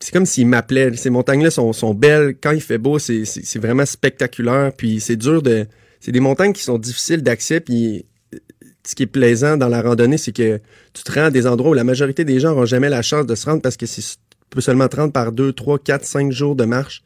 c'est 0.00 0.12
comme 0.12 0.26
s'ils 0.26 0.46
m'appelaient. 0.46 0.96
Ces 0.96 1.10
montagnes-là 1.10 1.50
sont, 1.50 1.94
belles. 1.94 2.34
Quand 2.40 2.52
il 2.52 2.60
fait 2.60 2.78
beau, 2.78 2.98
c'est, 2.98 3.24
vraiment 3.56 3.86
spectaculaire. 3.86 4.72
Puis 4.76 5.00
c'est 5.00 5.16
dur 5.16 5.42
de. 5.42 5.66
C'est 6.00 6.12
des 6.12 6.20
montagnes 6.20 6.54
qui 6.54 6.62
sont 6.62 6.78
difficiles 6.78 7.22
d'accès. 7.22 7.60
Puis 7.60 8.06
euh, 8.34 8.38
ce 8.86 8.94
qui 8.94 9.02
est 9.02 9.06
plaisant 9.06 9.58
dans 9.58 9.68
la 9.68 9.82
randonnée, 9.82 10.16
c'est 10.16 10.32
que 10.32 10.58
tu 10.94 11.02
te 11.04 11.12
rends 11.12 11.26
à 11.26 11.30
des 11.30 11.46
endroits 11.46 11.72
où 11.72 11.74
la 11.74 11.84
majorité 11.84 12.24
des 12.24 12.40
gens 12.40 12.50
n'auront 12.50 12.64
jamais 12.64 12.88
la 12.88 13.02
chance 13.02 13.26
de 13.26 13.34
se 13.34 13.44
rendre 13.44 13.60
parce 13.60 13.76
que 13.76 13.84
c'est 13.84 14.16
seulement 14.58 14.88
te 14.88 14.96
rendre 14.96 15.12
par 15.12 15.32
2, 15.32 15.52
3, 15.52 15.78
4, 15.78 16.04
5 16.04 16.32
jours 16.32 16.56
de 16.56 16.64
marche. 16.64 17.02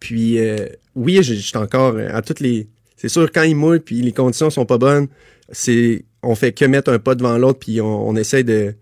Puis 0.00 0.38
euh, 0.38 0.66
oui, 0.96 1.22
j'étais 1.22 1.58
encore 1.58 1.96
euh, 1.96 2.08
à 2.10 2.22
toutes 2.22 2.40
les. 2.40 2.68
C'est 3.00 3.08
sûr, 3.08 3.32
quand 3.32 3.44
il 3.44 3.56
mouille 3.56 3.80
puis 3.80 4.02
les 4.02 4.12
conditions 4.12 4.50
sont 4.50 4.66
pas 4.66 4.76
bonnes, 4.76 5.08
c'est 5.50 6.04
on 6.22 6.34
fait 6.34 6.52
que 6.52 6.66
mettre 6.66 6.92
un 6.92 6.98
pas 6.98 7.14
devant 7.14 7.38
l'autre 7.38 7.58
puis 7.58 7.80
on, 7.80 8.14
essaie 8.14 8.44
de, 8.44 8.74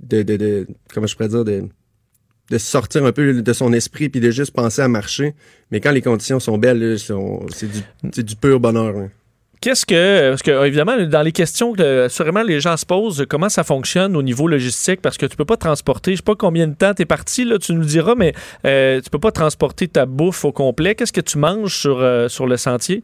de, 0.00 0.22
de, 0.22 0.68
comment 0.92 1.08
je 1.08 1.16
pourrais 1.16 1.28
dire 1.28 1.44
de 1.44 1.64
de 2.50 2.58
sortir 2.58 3.04
un 3.04 3.10
peu 3.10 3.42
de 3.42 3.52
son 3.52 3.72
esprit 3.72 4.10
puis 4.10 4.20
de 4.20 4.30
juste 4.30 4.52
penser 4.52 4.80
à 4.80 4.86
marcher. 4.86 5.34
Mais 5.72 5.80
quand 5.80 5.90
les 5.90 6.02
conditions 6.02 6.38
sont 6.38 6.56
belles, 6.56 6.98
c'est 6.98 7.66
du, 7.66 8.22
du 8.22 8.36
pur 8.36 8.60
bonheur. 8.60 8.92
là. 8.92 9.08
Qu'est-ce 9.60 9.86
que. 9.86 10.28
Parce 10.28 10.42
que, 10.42 10.50
euh, 10.52 10.66
évidemment, 10.66 10.96
dans 11.06 11.22
les 11.22 11.32
questions 11.32 11.72
que 11.72 12.06
sûrement 12.10 12.42
les 12.42 12.60
gens 12.60 12.76
se 12.76 12.86
posent, 12.86 13.24
comment 13.28 13.48
ça 13.48 13.64
fonctionne 13.64 14.14
au 14.14 14.22
niveau 14.22 14.46
logistique, 14.46 15.00
parce 15.00 15.16
que 15.16 15.26
tu 15.26 15.36
peux 15.36 15.46
pas 15.46 15.56
transporter, 15.56 16.12
je 16.12 16.16
sais 16.18 16.22
pas 16.22 16.36
combien 16.36 16.68
de 16.68 16.74
temps 16.74 16.92
tu 16.94 17.02
es 17.02 17.06
parti, 17.06 17.44
là, 17.44 17.58
tu 17.58 17.72
nous 17.72 17.84
diras, 17.84 18.14
mais 18.14 18.34
euh, 18.66 19.00
tu 19.00 19.08
peux 19.10 19.18
pas 19.18 19.32
transporter 19.32 19.88
ta 19.88 20.04
bouffe 20.04 20.44
au 20.44 20.52
complet. 20.52 20.94
Qu'est-ce 20.94 21.14
que 21.14 21.22
tu 21.22 21.38
manges 21.38 21.74
sur, 21.74 21.98
euh, 22.00 22.28
sur 22.28 22.46
le 22.46 22.58
sentier? 22.58 23.02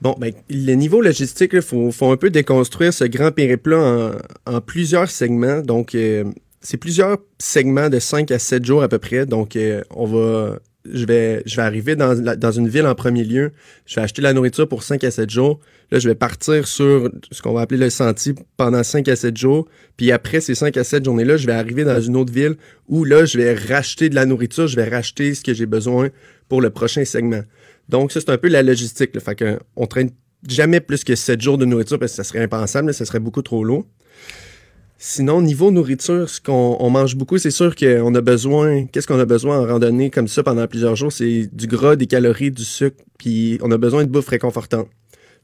Bon, 0.00 0.14
ben, 0.18 0.32
le 0.50 0.74
niveau 0.74 1.00
logistique, 1.00 1.52
il 1.54 1.62
faut, 1.62 1.90
faut 1.90 2.10
un 2.10 2.16
peu 2.16 2.30
déconstruire 2.30 2.92
ce 2.92 3.04
grand 3.04 3.32
périple-là 3.32 4.16
en, 4.46 4.54
en 4.54 4.60
plusieurs 4.60 5.08
segments. 5.08 5.60
Donc, 5.60 5.94
euh, 5.94 6.24
c'est 6.60 6.78
plusieurs 6.78 7.18
segments 7.38 7.90
de 7.90 7.98
5 7.98 8.30
à 8.30 8.38
7 8.38 8.64
jours 8.64 8.82
à 8.82 8.88
peu 8.88 8.98
près. 8.98 9.26
Donc, 9.26 9.54
euh, 9.54 9.82
on 9.90 10.06
va, 10.06 10.58
je 10.90 11.04
vais, 11.04 11.42
je 11.46 11.56
vais 11.56 11.62
arriver 11.62 11.96
dans, 11.96 12.14
dans 12.36 12.50
une 12.50 12.68
ville 12.68 12.86
en 12.86 12.94
premier 12.94 13.24
lieu. 13.24 13.52
Je 13.86 13.96
vais 13.96 14.02
acheter 14.02 14.22
la 14.22 14.32
nourriture 14.32 14.68
pour 14.68 14.82
5 14.82 15.04
à 15.04 15.10
7 15.10 15.30
jours. 15.30 15.60
Là, 15.90 15.98
je 15.98 16.08
vais 16.08 16.14
partir 16.14 16.66
sur 16.66 17.10
ce 17.30 17.42
qu'on 17.42 17.52
va 17.52 17.62
appeler 17.62 17.80
le 17.80 17.90
sentier 17.90 18.34
pendant 18.56 18.82
5 18.82 19.08
à 19.08 19.16
7 19.16 19.36
jours. 19.36 19.68
Puis 19.96 20.10
après 20.10 20.40
ces 20.40 20.54
5 20.54 20.76
à 20.76 20.84
7 20.84 21.04
journées-là, 21.04 21.36
je 21.36 21.46
vais 21.46 21.52
arriver 21.52 21.84
dans 21.84 22.00
une 22.00 22.16
autre 22.16 22.32
ville 22.32 22.56
où 22.88 23.04
là, 23.04 23.24
je 23.24 23.38
vais 23.38 23.54
racheter 23.54 24.08
de 24.08 24.14
la 24.14 24.26
nourriture. 24.26 24.66
Je 24.66 24.76
vais 24.76 24.88
racheter 24.88 25.34
ce 25.34 25.42
que 25.42 25.54
j'ai 25.54 25.66
besoin 25.66 26.08
pour 26.48 26.60
le 26.60 26.70
prochain 26.70 27.04
segment. 27.04 27.42
Donc, 27.88 28.12
ça, 28.12 28.20
c'est 28.20 28.30
un 28.30 28.38
peu 28.38 28.48
la 28.48 28.62
logistique. 28.62 29.14
Là. 29.14 29.20
Fait 29.20 29.36
qu'on 29.36 29.58
on 29.76 29.86
traîne 29.86 30.10
jamais 30.48 30.80
plus 30.80 31.04
que 31.04 31.14
7 31.14 31.40
jours 31.40 31.58
de 31.58 31.64
nourriture 31.64 31.98
parce 31.98 32.12
que 32.12 32.16
ça 32.16 32.24
serait 32.24 32.42
impensable, 32.42 32.88
là, 32.88 32.92
ça 32.92 33.04
serait 33.04 33.20
beaucoup 33.20 33.42
trop 33.42 33.64
lourd. 33.64 33.86
Sinon, 34.98 35.42
niveau 35.42 35.70
nourriture, 35.70 36.30
ce 36.30 36.40
qu'on 36.40 36.76
on 36.80 36.88
mange 36.88 37.16
beaucoup, 37.16 37.36
c'est 37.36 37.50
sûr 37.50 37.74
qu'on 37.76 38.14
a 38.14 38.20
besoin. 38.20 38.86
Qu'est-ce 38.86 39.06
qu'on 39.06 39.18
a 39.18 39.26
besoin 39.26 39.60
en 39.60 39.66
randonnée 39.66 40.08
comme 40.10 40.28
ça 40.28 40.42
pendant 40.42 40.66
plusieurs 40.66 40.96
jours? 40.96 41.12
C'est 41.12 41.48
du 41.52 41.66
gras, 41.66 41.96
des 41.96 42.06
calories, 42.06 42.50
du 42.50 42.64
sucre, 42.64 42.96
puis 43.18 43.58
on 43.60 43.70
a 43.70 43.76
besoin 43.76 44.04
de 44.04 44.08
bouffe 44.08 44.28
réconfortante. 44.28 44.88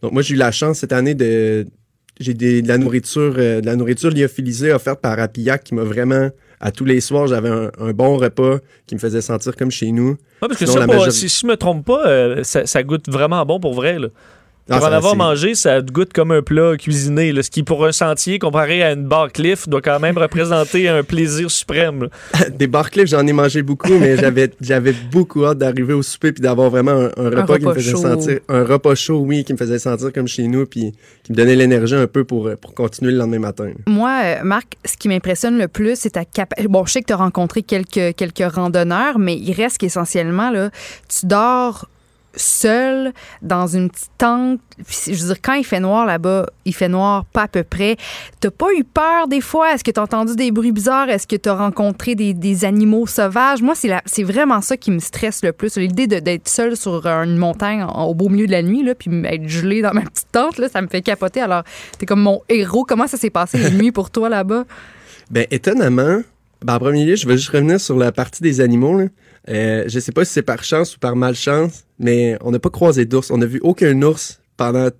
Donc, 0.03 0.13
moi, 0.13 0.23
j'ai 0.23 0.35
eu 0.35 0.39
la 0.39 0.53
chance 0.53 0.79
cette 0.79 0.93
année 0.93 1.15
de. 1.15 1.67
J'ai 2.21 2.35
de 2.35 2.67
la 2.67 2.79
nourriture, 2.79 3.35
euh, 3.39 3.61
de 3.61 3.67
la 3.67 3.77
nourriture 3.77 4.11
lyophilisée 4.11 4.73
offerte 4.73 5.01
par 5.01 5.19
Apillac 5.19 5.65
qui 5.65 5.75
m'a 5.75 5.85
vraiment. 5.85 6.31
À 6.61 6.71
tous 6.73 6.85
les 6.85 7.01
soirs, 7.01 7.27
j'avais 7.27 7.49
un, 7.49 7.71
un 7.81 7.93
bon 7.93 8.17
repas 8.19 8.59
qui 8.87 8.95
me 8.95 9.01
faisait 9.01 9.23
sentir 9.23 9.57
comme 9.57 9.71
chez 9.71 9.93
nous. 9.93 10.11
Ouais, 10.11 10.17
parce 10.49 10.57
que 10.59 10.67
ça, 10.67 10.87
majorité- 10.87 11.11
si 11.11 11.29
je 11.29 11.47
me 11.47 11.57
trompe 11.57 11.87
pas, 11.87 12.07
euh, 12.07 12.45
ça, 12.45 12.67
ça 12.67 12.83
goûte 12.83 13.09
vraiment 13.09 13.45
bon 13.47 13.59
pour 13.61 13.73
vrai. 13.75 13.99
Là. 13.99 14.09
Ah, 14.69 14.77
Pour 14.77 14.87
en 14.87 14.91
ça, 14.91 14.97
avoir 14.97 15.17
mangé, 15.17 15.55
ça 15.55 15.81
goûte 15.81 16.13
comme 16.13 16.31
un 16.31 16.43
plat 16.43 16.77
cuisiné. 16.77 17.33
là, 17.33 17.43
ce 17.43 17.51
qui, 17.51 17.63
pour 17.63 17.85
un 17.85 17.93
sentier, 17.93 18.39
comparé 18.39 18.83
à 18.83 18.93
une 18.93 19.05
bar 19.05 19.33
cliff, 19.33 19.69
doit 19.69 19.81
quand 19.81 19.99
même 19.99 20.17
représenter 20.17 20.89
un 20.89 21.03
plaisir 21.03 21.51
suprême. 21.51 22.09
Des 22.57 22.67
Barclays, 22.69 23.07
j'en 23.07 23.27
ai 23.27 23.33
mangé 23.33 23.63
beaucoup, 23.63 23.93
mais 23.99 24.17
j'avais 24.17 24.51
j'avais 24.61 24.95
beaucoup 25.11 25.45
hâte 25.45 25.59
d'arriver 25.59 25.93
au 25.95 26.03
souper 26.03 26.33
puis 26.33 26.43
d'avoir 26.43 26.71
vraiment 26.71 26.93
un, 26.93 27.11
un 27.17 27.31
repas 27.31 27.59
qui 27.59 27.67
me 27.67 27.75
faisait 27.75 27.91
chaud. 27.93 27.97
sentir 27.99 28.39
un 28.49 28.65
repas 28.65 28.95
chaud, 28.95 29.19
oui, 29.27 29.45
qui 29.45 29.53
me 29.53 29.59
faisait 29.59 29.79
sentir 29.79 30.13
comme 30.13 30.29
chez 30.29 30.47
nous 30.47 30.67
puis 30.67 30.93
qui 31.25 31.33
me 31.33 31.37
donnait 31.37 31.57
l'énergie 31.57 31.95
un 31.97 32.07
peu 32.07 32.25
pour 32.25 32.49
pour 32.61 32.75
continuer 32.75 33.13
le 33.13 33.19
lendemain 33.19 33.41
matin. 33.41 33.71
Moi, 33.87 34.21
euh, 34.25 34.45
Marc, 34.45 34.77
ce 34.85 34.97
qui 34.97 35.09
m'impressionne 35.09 35.59
le 35.59 35.67
plus, 35.69 35.99
c'est 35.99 36.11
ta 36.11 36.25
capacité. 36.25 36.69
Bon, 36.69 36.85
je 36.85 36.93
sais 36.93 37.01
que 37.01 37.07
tu 37.07 37.13
as 37.13 37.17
rencontré 37.17 37.63
quelques, 37.63 38.15
quelques 38.17 38.53
randonneurs, 38.53 39.19
mais 39.19 39.37
il 39.37 39.53
reste 39.53 39.79
qu'essentiellement, 39.79 40.51
là, 40.51 40.71
tu 41.09 41.27
dors 41.27 41.89
seul 42.35 43.13
dans 43.43 43.67
une 43.67 43.91
petite 43.91 44.11
tente. 44.19 44.61
Je 44.79 45.11
veux 45.13 45.27
dire, 45.35 45.43
quand 45.43 45.55
il 45.55 45.65
fait 45.65 45.81
noir 45.81 46.07
là-bas, 46.07 46.47
il 46.65 46.75
fait 46.75 46.89
noir 46.89 47.25
pas 47.27 47.43
à 47.43 47.49
peu 47.49 47.63
près. 47.65 47.97
T'as 48.41 48.51
pas 48.51 48.67
eu 48.77 48.85
peur 48.85 49.29
des 49.29 49.41
fois? 49.41 49.73
Est-ce 49.75 49.85
que 49.85 49.91
t'as 49.91 50.03
entendu 50.03 50.37
des 50.37 50.51
bruits 50.51 50.73
bizarres? 50.73 51.09
Est-ce 51.11 51.27
que 51.27 51.37
t'as 51.37 51.55
rencontré 51.55 52.15
des, 52.15 52.33
des 52.35 52.65
animaux 52.65 53.07
sauvages? 53.07 53.63
Moi, 53.63 53.75
c'est 53.75 53.89
la- 53.89 54.03
c'est 54.07 54.23
vraiment 54.23 54.61
ça 54.61 54.77
qui 54.77 54.91
me 54.91 54.99
stresse 55.01 55.43
le 55.43 55.53
plus. 55.53 55.77
L'idée 55.77 56.07
d'être 56.07 56.49
seul 56.49 56.77
sur 56.77 57.07
une 57.07 57.37
montagne 57.37 57.83
en- 57.83 58.05
au 58.05 58.15
beau 58.15 58.29
milieu 58.29 58.47
de 58.47 58.53
la 58.53 58.63
nuit, 58.63 58.83
là, 58.83 58.95
puis 58.95 59.11
être 59.25 59.49
gelé 59.49 59.83
dans 59.83 59.93
ma 59.93 60.03
petite 60.03 60.31
tente, 60.33 60.59
là, 60.59 60.69
ça 60.69 60.81
me 60.83 60.89
fait 60.89 61.03
capoter. 61.03 61.41
Alors, 61.41 61.63
t'es 61.99 62.07
comme 62.07 62.23
mon 62.23 62.41
héros. 62.49 62.85
Comment 62.85 63.07
ça 63.07 63.17
s'est 63.17 63.31
passé 63.31 63.59
les 63.59 63.71
nuits 63.83 63.93
pour 63.93 64.11
toi 64.11 64.29
là-bas? 64.29 64.65
Ben 65.31 65.47
étonnamment, 65.51 66.23
ben, 66.65 66.75
en 66.75 66.79
premier 66.79 67.05
lieu, 67.05 67.17
je 67.17 67.27
vais 67.27 67.37
juste 67.37 67.51
revenir 67.51 67.81
sur 67.81 67.97
la 67.97 68.13
partie 68.13 68.43
des 68.43 68.61
animaux. 68.61 68.99
Là. 68.99 69.07
Euh, 69.49 69.85
je 69.87 69.99
sais 69.99 70.13
pas 70.13 70.25
si 70.25 70.33
c'est 70.33 70.43
par 70.43 70.63
chance 70.63 70.97
ou 70.97 70.99
par 70.99 71.17
malchance, 71.17 71.85
mais 71.99 72.37
on 72.43 72.51
n'a 72.51 72.59
pas 72.59 72.71
croisé 72.71 73.05
d'ours. 73.05 73.31
On 73.31 73.39
n'a 73.39 73.47
vu 73.47 73.61
aucun 73.63 74.01
ours 74.03 74.41
pendant 74.57 74.91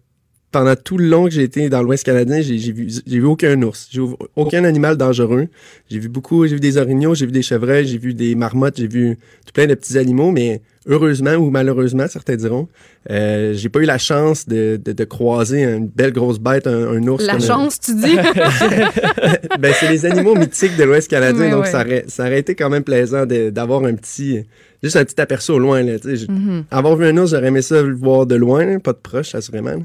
pendant 0.53 0.75
tout 0.77 0.99
le 0.99 1.07
long 1.07 1.25
que 1.25 1.31
j'ai 1.31 1.43
été 1.43 1.69
dans 1.69 1.83
l'Ouest 1.83 2.05
canadien. 2.05 2.41
J'ai 2.41 2.57
vu 2.73 2.89
j'ai 3.07 3.19
vu 3.19 3.25
aucun 3.27 3.61
ours. 3.63 3.89
J'ai 3.91 4.01
vu 4.01 4.15
aucun 4.37 4.65
animal 4.65 4.97
dangereux. 4.97 5.49
J'ai 5.89 5.99
vu 5.99 6.09
beaucoup. 6.09 6.47
J'ai 6.47 6.55
vu 6.55 6.61
des 6.61 6.77
orignaux, 6.77 7.15
j'ai 7.15 7.27
vu 7.27 7.33
des 7.33 7.43
chevreuils, 7.43 7.87
j'ai 7.87 7.99
vu 7.99 8.15
des 8.15 8.35
marmottes, 8.35 8.77
j'ai 8.79 8.89
vu 8.89 9.17
tout 9.47 9.53
plein 9.53 9.67
de 9.67 9.75
petits 9.75 9.97
animaux, 9.99 10.31
mais 10.31 10.61
heureusement 10.87 11.35
ou 11.35 11.51
malheureusement, 11.51 12.07
certains 12.09 12.37
diront, 12.37 12.69
euh, 13.11 13.53
j'ai 13.55 13.69
pas 13.69 13.81
eu 13.81 13.85
la 13.85 13.99
chance 13.99 14.49
de, 14.49 14.81
de, 14.83 14.93
de 14.93 15.05
croiser 15.05 15.63
une 15.63 15.87
belle 15.87 16.13
grosse 16.13 16.39
bête, 16.39 16.67
un, 16.67 16.89
un 16.89 17.07
ours. 17.07 17.25
La 17.25 17.39
chance, 17.39 17.79
tu 17.79 17.95
dis? 17.95 18.17
ben, 19.61 19.73
c'est 19.79 19.89
les 19.91 20.07
animaux 20.07 20.35
mythiques 20.35 20.77
de 20.77 20.85
l'Ouest 20.85 21.09
canadien, 21.09 21.51
donc 21.51 21.65
ouais. 21.65 21.71
Ça, 21.71 21.83
aurait, 21.83 22.05
ça 22.09 22.25
aurait 22.25 22.41
été 22.41 22.55
quand 22.55 22.71
même 22.71 22.83
plaisant 22.83 23.25
d'avoir 23.27 23.85
un 23.85 23.95
petit, 23.95 24.45
juste 24.83 24.97
un 24.97 25.05
petit 25.05 25.21
aperçu 25.21 25.53
au 25.53 25.59
loin. 25.59 25.83
Là. 25.83 25.97
Mhm. 26.05 26.65
Avoir 26.71 26.97
vu 26.97 27.07
un 27.07 27.17
ours, 27.19 27.31
j'aurais 27.31 27.49
aimé 27.49 27.63
ça 27.63 27.83
le 27.83 27.95
voir 27.95 28.27
de 28.27 28.35
loin, 28.35 28.65
là, 28.65 28.79
pas 28.81 28.93
de 28.93 28.99
proche, 28.99 29.35
assurément. 29.35 29.71
là. 29.71 29.83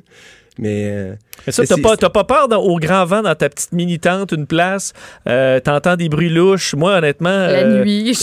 Mais 0.57 0.85
euh, 0.89 1.15
Mais 1.45 1.51
ça, 1.51 1.63
t'as 1.65 1.75
pas, 1.81 1.97
t'as 1.97 2.09
pas 2.09 2.24
peur 2.24 2.47
dans- 2.47 2.62
au 2.62 2.77
grand 2.77 3.03
vent 3.05 3.21
dans 3.21 3.35
ta 3.35 3.50
petite 3.50 3.74
mini-tente, 3.74 4.31
une 4.31 4.47
place, 4.47 4.93
euh, 5.27 5.59
t'entends 5.59 5.97
des 5.97 6.07
bruits 6.07 6.29
louches? 6.29 6.75
Moi, 6.75 6.95
honnêtement, 6.97 7.29
La 7.29 7.65
euh, 7.65 7.83
nuit, 7.83 8.13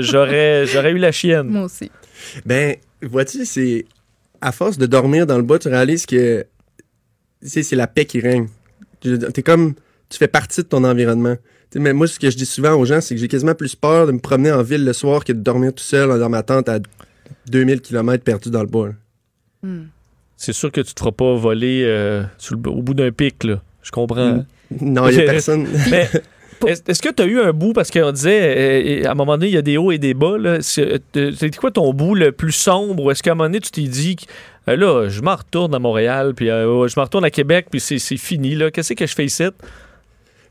j'aurais, 0.00 0.66
j'aurais 0.66 0.90
eu 0.92 0.98
la 0.98 1.12
chienne. 1.12 1.46
Moi 1.48 1.62
aussi. 1.64 1.90
ben, 2.44 2.74
vois-tu, 3.02 3.44
c'est 3.44 3.84
à 4.40 4.50
force 4.52 4.76
de 4.76 4.86
dormir 4.86 5.26
dans 5.26 5.36
le 5.36 5.42
bois, 5.44 5.58
tu 5.58 5.68
réalises 5.68 6.04
que 6.06 6.44
tu 7.42 7.48
sais, 7.48 7.62
c'est 7.62 7.76
la 7.76 7.86
paix 7.86 8.06
qui 8.06 8.20
règne. 8.20 8.48
Tu 9.00 9.14
es 9.14 9.42
comme, 9.42 9.74
tu 10.08 10.18
fais 10.18 10.28
partie 10.28 10.62
de 10.62 10.66
ton 10.66 10.82
environnement. 10.84 11.36
Mais 11.74 11.92
moi, 11.92 12.06
ce 12.06 12.18
que 12.18 12.30
je 12.30 12.36
dis 12.36 12.46
souvent 12.46 12.72
aux 12.74 12.84
gens, 12.86 13.00
c'est 13.00 13.14
que 13.14 13.20
j'ai 13.20 13.28
quasiment 13.28 13.54
plus 13.54 13.74
peur 13.74 14.06
de 14.06 14.12
me 14.12 14.18
promener 14.18 14.50
en 14.50 14.62
ville 14.62 14.84
le 14.84 14.92
soir 14.92 15.24
que 15.24 15.32
de 15.32 15.40
dormir 15.40 15.72
tout 15.74 15.84
seul 15.84 16.18
dans 16.18 16.28
ma 16.28 16.42
tente 16.42 16.68
à 16.68 16.78
2000 17.48 17.80
km 17.82 18.24
perdu 18.24 18.50
dans 18.50 18.62
le 18.62 18.66
bois. 18.68 18.90
C'est 20.36 20.52
sûr 20.52 20.70
que 20.70 20.80
tu 20.80 20.92
te 20.94 21.00
feras 21.00 21.12
pas 21.12 21.34
voler 21.34 21.82
euh, 21.84 22.22
sur 22.38 22.56
le- 22.56 22.70
au 22.70 22.82
bout 22.82 22.94
d'un 22.94 23.10
pic, 23.10 23.44
là. 23.44 23.60
Je 23.82 23.90
comprends. 23.90 24.44
Non, 24.80 25.08
il 25.08 25.16
y 25.16 25.20
a 25.20 25.24
personne. 25.24 25.66
Mais 25.90 26.08
est-ce 26.66 27.00
que 27.02 27.08
tu 27.12 27.22
as 27.22 27.26
eu 27.26 27.40
un 27.40 27.52
bout, 27.52 27.72
parce 27.72 27.90
qu'on 27.90 28.12
disait, 28.12 29.02
euh, 29.04 29.08
à 29.08 29.12
un 29.12 29.14
moment 29.14 29.38
donné, 29.38 29.48
il 29.48 29.54
y 29.54 29.58
a 29.58 29.62
des 29.62 29.76
hauts 29.78 29.92
et 29.92 29.98
des 29.98 30.14
bas. 30.14 30.36
C'est 30.60 31.00
euh, 31.16 31.32
quoi 31.58 31.70
ton 31.70 31.92
bout 31.94 32.14
le 32.14 32.32
plus 32.32 32.52
sombre? 32.52 33.10
Est-ce 33.12 33.22
qu'à 33.22 33.32
un 33.32 33.34
moment 33.34 33.48
donné, 33.48 33.60
tu 33.60 33.70
t'es 33.70 33.82
dit, 33.82 34.16
euh, 34.68 34.76
là, 34.76 35.08
je 35.08 35.22
m'en 35.22 35.36
retourne 35.36 35.74
à 35.74 35.78
Montréal, 35.78 36.34
puis 36.34 36.50
euh, 36.50 36.86
je 36.88 36.94
m'en 36.98 37.04
retourne 37.04 37.24
à 37.24 37.30
Québec, 37.30 37.66
puis 37.70 37.80
c'est 37.80 37.98
fini, 38.16 38.54
là. 38.56 38.70
Qu'est-ce 38.70 38.92
que 38.94 39.06
je 39.06 39.14
fais 39.14 39.24
ici? 39.26 39.44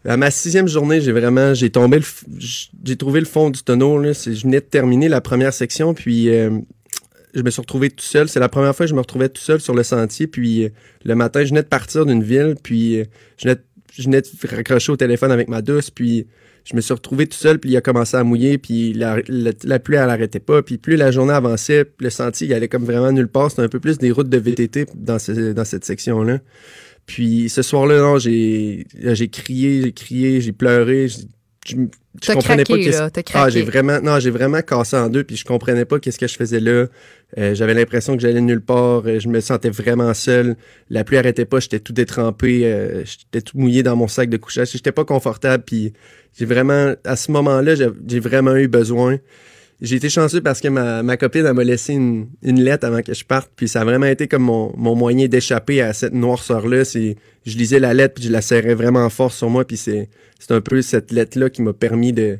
À 0.07 0.17
ma 0.17 0.29
sixième 0.31 0.67
journée, 0.67 1.01
j'ai 1.01 1.11
vraiment, 1.11 1.53
j'ai 1.55 1.71
tombé, 1.71 1.99
j'ai 2.83 2.95
trouvé 2.95 3.19
le 3.19 3.25
fond 3.25 3.49
du 3.49 3.63
tonneau. 3.63 3.97
Là. 3.99 4.13
Je 4.13 4.41
venais 4.43 4.59
de 4.59 4.65
terminer 4.65 5.09
la 5.09 5.19
première 5.19 5.51
section, 5.51 5.93
puis 5.95 6.29
je 7.35 7.41
me 7.43 7.49
suis 7.51 7.61
retrouvé 7.61 7.89
tout 7.89 8.03
seul. 8.03 8.27
C'est 8.29 8.39
la 8.39 8.49
première 8.49 8.75
fois 8.75 8.85
que 8.85 8.89
je 8.89 8.95
me 8.95 9.01
retrouvais 9.01 9.29
tout 9.29 9.41
seul 9.41 9.59
sur 9.61 9.73
le 9.75 9.83
sentier. 9.83 10.27
Puis 10.27 10.63
euh, 10.65 10.69
le 11.03 11.15
matin, 11.15 11.43
je 11.43 11.49
venais 11.49 11.63
de 11.63 11.67
partir 11.67 12.05
d'une 12.05 12.23
ville, 12.23 12.55
puis 12.63 12.99
euh, 12.99 13.03
je 13.37 13.49
venais, 14.03 14.21
de- 14.21 14.27
raccrocher 14.55 14.91
au 14.91 14.97
téléphone 14.97 15.31
avec 15.31 15.47
ma 15.49 15.61
douce, 15.61 15.91
puis 15.91 16.27
je 16.63 16.75
me 16.75 16.81
suis 16.81 16.93
retrouvé 16.93 17.27
tout 17.27 17.37
seul, 17.37 17.59
puis 17.59 17.69
il 17.69 17.77
a 17.77 17.81
commencé 17.81 18.17
à 18.17 18.23
mouiller, 18.23 18.57
puis 18.57 18.93
la, 18.93 19.17
pluie, 19.79 19.95
elle 19.97 20.09
arrêtait 20.09 20.39
pas. 20.39 20.63
Puis 20.63 20.77
plus 20.79 20.95
la 20.95 21.11
journée 21.11 21.33
avançait, 21.33 21.85
le 21.99 22.09
sentier, 22.09 22.47
il 22.47 22.53
allait 22.53 22.67
comme 22.69 22.85
vraiment 22.85 23.11
nulle 23.11 23.27
part. 23.27 23.51
C'était 23.51 23.61
un 23.61 23.67
peu 23.69 23.79
plus 23.79 23.97
des 23.99 24.09
routes 24.11 24.29
de 24.29 24.37
VTT 24.37 24.87
dans, 24.95 25.19
ce- 25.19 25.53
dans 25.53 25.65
cette 25.65 25.85
section-là. 25.85 26.39
Puis 27.05 27.49
ce 27.49 27.61
soir-là, 27.61 28.17
j'ai 28.17 28.85
crié, 29.31 29.81
j'ai 29.83 29.91
crié, 29.93 30.41
j'ai 30.41 30.51
pleuré. 30.53 31.07
Je, 31.65 32.31
comprenais 32.33 32.63
pas 32.63 32.77
craqué, 32.77 32.91
là. 32.91 33.09
Ah, 33.33 33.49
j'ai 33.49 33.63
vraiment, 33.63 33.99
non, 34.01 34.19
j'ai 34.19 34.29
vraiment 34.29 34.61
cassé 34.61 34.95
en 34.95 35.09
deux, 35.09 35.23
puis 35.23 35.35
je 35.35 35.43
comprenais 35.45 35.85
pas 35.85 35.99
qu'est-ce 35.99 36.19
que 36.19 36.27
je 36.27 36.35
faisais 36.35 36.59
là. 36.59 36.85
Euh, 37.37 37.55
J'avais 37.55 37.73
l'impression 37.73 38.15
que 38.15 38.21
j'allais 38.21 38.41
nulle 38.41 38.61
part. 38.61 39.03
euh, 39.05 39.19
je 39.19 39.27
me 39.27 39.39
sentais 39.39 39.69
vraiment 39.69 40.13
seul. 40.13 40.55
La 40.89 41.03
pluie 41.03 41.17
arrêtait 41.17 41.45
pas. 41.45 41.59
J'étais 41.59 41.79
tout 41.79 41.93
détrempé. 41.93 42.65
euh, 42.65 43.03
j'étais 43.03 43.41
tout 43.41 43.57
mouillé 43.57 43.83
dans 43.83 43.95
mon 43.95 44.07
sac 44.07 44.29
de 44.29 44.37
couchage. 44.37 44.71
J'étais 44.71 44.91
pas 44.91 45.05
confortable. 45.05 45.63
Puis 45.65 45.93
j'ai 46.37 46.45
vraiment, 46.45 46.93
à 47.03 47.15
ce 47.15 47.31
moment-là, 47.31 47.73
j'ai 47.75 48.19
vraiment 48.19 48.55
eu 48.55 48.67
besoin. 48.67 49.17
J'ai 49.81 49.97
été 49.97 50.07
chanceux 50.09 50.39
parce 50.41 50.61
que 50.61 50.69
ma, 50.69 51.03
ma 51.03 51.17
copine 51.17 51.45
elle 51.45 51.53
m'a 51.53 51.63
laissé 51.63 51.93
une, 51.93 52.27
une 52.43 52.61
lettre 52.63 52.85
avant 52.87 53.01
que 53.01 53.13
je 53.13 53.25
parte. 53.25 53.51
Puis 53.55 53.67
ça 53.67 53.81
a 53.81 53.83
vraiment 53.83 54.05
été 54.05 54.27
comme 54.27 54.43
mon, 54.43 54.71
mon 54.77 54.95
moyen 54.95 55.27
d'échapper 55.27 55.81
à 55.81 55.91
cette 55.93 56.13
noirceur-là. 56.13 56.85
C'est, 56.85 57.17
je 57.45 57.57
lisais 57.57 57.79
la 57.79 57.93
lettre 57.93 58.13
puis 58.15 58.23
je 58.23 58.31
la 58.31 58.41
serrais 58.41 58.73
vraiment 58.73 59.09
fort 59.09 59.33
sur 59.33 59.49
moi. 59.49 59.65
Puis 59.65 59.77
c'est, 59.77 60.09
c'est 60.39 60.53
un 60.53 60.61
peu 60.61 60.81
cette 60.81 61.11
lettre-là 61.11 61.49
qui 61.49 61.61
m'a 61.61 61.73
permis 61.73 62.13
de, 62.13 62.39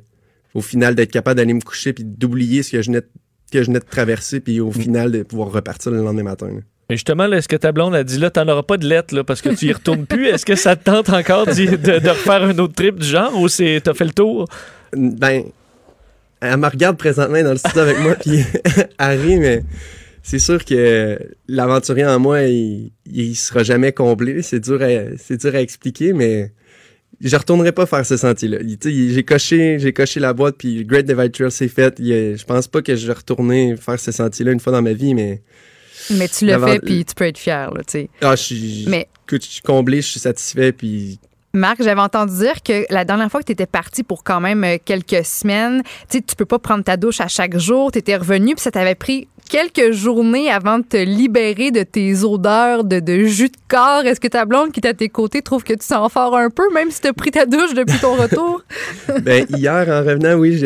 au 0.54 0.62
final, 0.62 0.96
d'être 0.96 1.12
capable 1.12 1.38
d'aller 1.38 1.54
me 1.54 1.62
coucher 1.62 1.92
puis 1.92 2.06
d'oublier 2.06 2.64
ce 2.64 2.72
que 2.72 2.82
je 2.82 2.88
venais 2.88 3.02
de, 3.02 3.08
que 3.52 3.62
je 3.62 3.68
venais 3.68 3.80
de 3.80 3.86
traverser 3.86 4.40
puis 4.40 4.62
au 4.62 4.72
final 4.72 5.12
de 5.12 5.24
pouvoir 5.24 5.52
repartir 5.52 5.92
le 5.92 5.98
lendemain 6.02 6.24
matin. 6.24 6.48
là. 6.48 6.62
Mais 6.90 6.96
justement, 6.98 7.26
là, 7.28 7.38
est-ce 7.38 7.48
que 7.50 7.56
ta 7.56 7.72
blonde 7.72 7.96
a 7.96 8.04
dit 8.04 8.18
là, 8.20 8.30
t'en 8.30 8.48
auras 8.48 8.62
pas 8.64 8.78
de 8.78 8.88
lettres, 8.88 9.14
là, 9.16 9.24
parce 9.24 9.42
que 9.42 9.50
tu 9.50 9.66
y 9.66 9.74
retournes 9.74 10.06
plus? 10.06 10.28
Est-ce 10.28 10.46
que 10.46 10.56
ça 10.56 10.76
te 10.76 10.84
tente 10.86 11.10
encore 11.10 11.48
d'y- 11.48 11.66
de, 11.68 11.76
de 12.00 12.10
refaire 12.10 12.44
un 12.44 12.58
autre 12.60 12.76
trip 12.76 13.00
du 13.00 13.08
genre 13.08 13.38
ou 13.42 13.48
c'est 13.50 13.82
t'as 13.84 13.94
fait 13.96 14.06
le 14.06 14.12
tour? 14.12 14.48
Ben, 14.96 15.44
elle 16.42 16.58
me 16.58 16.68
regarde 16.68 16.98
présentement 16.98 17.42
dans 17.44 17.52
le 17.52 17.58
studio 17.58 17.82
avec 17.82 18.00
moi, 18.00 18.16
puis 18.16 18.40
elle 19.00 19.20
rit, 19.22 19.38
mais 19.40 19.64
c'est 20.24 20.40
sûr 20.40 20.64
que 20.66 21.20
l'aventurier 21.48 22.06
en 22.06 22.20
moi, 22.20 22.44
il, 22.44 22.92
il 23.06 23.36
sera 23.36 23.64
jamais 23.64 23.92
comblé. 23.92 24.42
C'est 24.42 24.60
dur 24.60 24.82
à, 24.82 24.88
c'est 25.18 25.38
dur 25.38 25.54
à 25.56 25.62
expliquer, 25.62 26.14
mais 26.14 26.52
je 27.22 27.36
retournerai 27.36 27.72
pas 27.72 27.86
faire 27.86 28.06
ce 28.06 28.18
sentier-là. 28.18 28.58
Il- 28.62 29.14
J'ai 29.14 29.24
coché, 29.24 29.78
j'ai 29.80 29.94
coché 29.94 30.20
la 30.20 30.34
boîte, 30.34 30.56
puis 30.58 30.84
Great 30.86 31.06
Divide 31.06 31.32
Trail 31.32 31.52
c'est 31.52 31.68
fait. 31.68 31.96
Il 32.00 32.36
je 32.38 32.44
pense 32.44 32.68
pas 32.68 32.82
que 32.82 32.96
je 32.96 33.08
vais 33.08 33.14
retourner 33.14 33.76
faire 33.78 34.00
ce 34.00 34.12
sentier-là 34.12 34.52
une 34.52 34.60
fois 34.60 34.74
dans 34.74 34.82
ma 34.82 34.94
vie, 34.94 35.14
mais 35.14 35.42
Mais 36.10 36.28
tu 36.28 36.46
le 36.46 36.52
L'avant- 36.52 36.68
fais, 36.68 36.80
puis 36.80 37.06
tu 37.06 37.16
peux 37.16 37.26
être 37.26 37.38
fier, 37.38 37.72
là, 37.74 37.82
tu 37.88 37.92
sais. 37.92 38.10
ah, 38.22 38.36
je 38.36 38.42
suis, 38.44 38.86
Mais 38.90 39.08
écoute, 39.28 39.44
je 39.46 39.50
suis 39.52 39.62
comblé, 39.62 40.02
je 40.02 40.08
suis 40.08 40.20
satisfait, 40.20 40.72
puis 40.72 41.20
Marc, 41.56 41.82
j'avais 41.84 42.02
entendu 42.02 42.36
dire 42.38 42.62
que 42.64 42.86
la 42.94 43.06
dernière 43.06 43.30
fois 43.32 43.40
que 43.42 43.46
tu 43.46 43.52
étais 43.54 43.66
parti 43.66 44.04
pour 44.04 44.24
quand 44.24 44.40
même 44.42 44.64
euh, 44.64 44.78
quelques 44.84 45.26
semaines, 45.26 45.82
tu 46.10 46.22
tu 46.22 46.36
peux 46.36 46.46
pas 46.46 46.60
prendre 46.60 46.84
ta 46.84 46.98
douche 46.98 47.22
à 47.22 47.28
chaque 47.28 47.58
jour, 47.58 47.92
tu 47.92 48.00
étais 48.00 48.16
revenu, 48.16 48.56
puis 48.56 48.62
ça 48.62 48.72
t'avait 48.72 48.96
pris 48.96 49.28
quelques 49.48 49.92
journées 49.92 50.50
avant 50.50 50.80
de 50.80 50.84
te 50.84 50.98
libérer 50.98 51.70
de 51.70 51.84
tes 51.84 52.24
odeurs 52.24 52.84
de, 52.84 53.00
de 53.00 53.26
jus 53.26 53.50
de 53.50 53.58
corps. 53.68 54.04
Est-ce 54.04 54.20
que 54.20 54.28
ta 54.28 54.44
blonde 54.44 54.72
qui 54.72 54.80
est 54.80 54.88
à 54.88 54.94
tes 54.96 55.08
côtés 55.08 55.44
trouve 55.44 55.64
que 55.64 55.74
tu 55.74 55.86
sens 55.86 56.12
fort 56.12 56.36
un 56.36 56.50
peu, 56.50 56.64
même 56.74 56.90
si 56.90 57.00
tu 57.02 57.08
as 57.10 57.14
pris 57.14 57.30
ta 57.30 57.46
douche 57.46 57.76
depuis 57.76 58.00
ton 58.00 58.16
retour? 58.16 58.64
Ben, 59.22 59.46
hier, 59.56 59.86
en 59.88 60.00
revenant, 60.04 60.34
oui, 60.36 60.60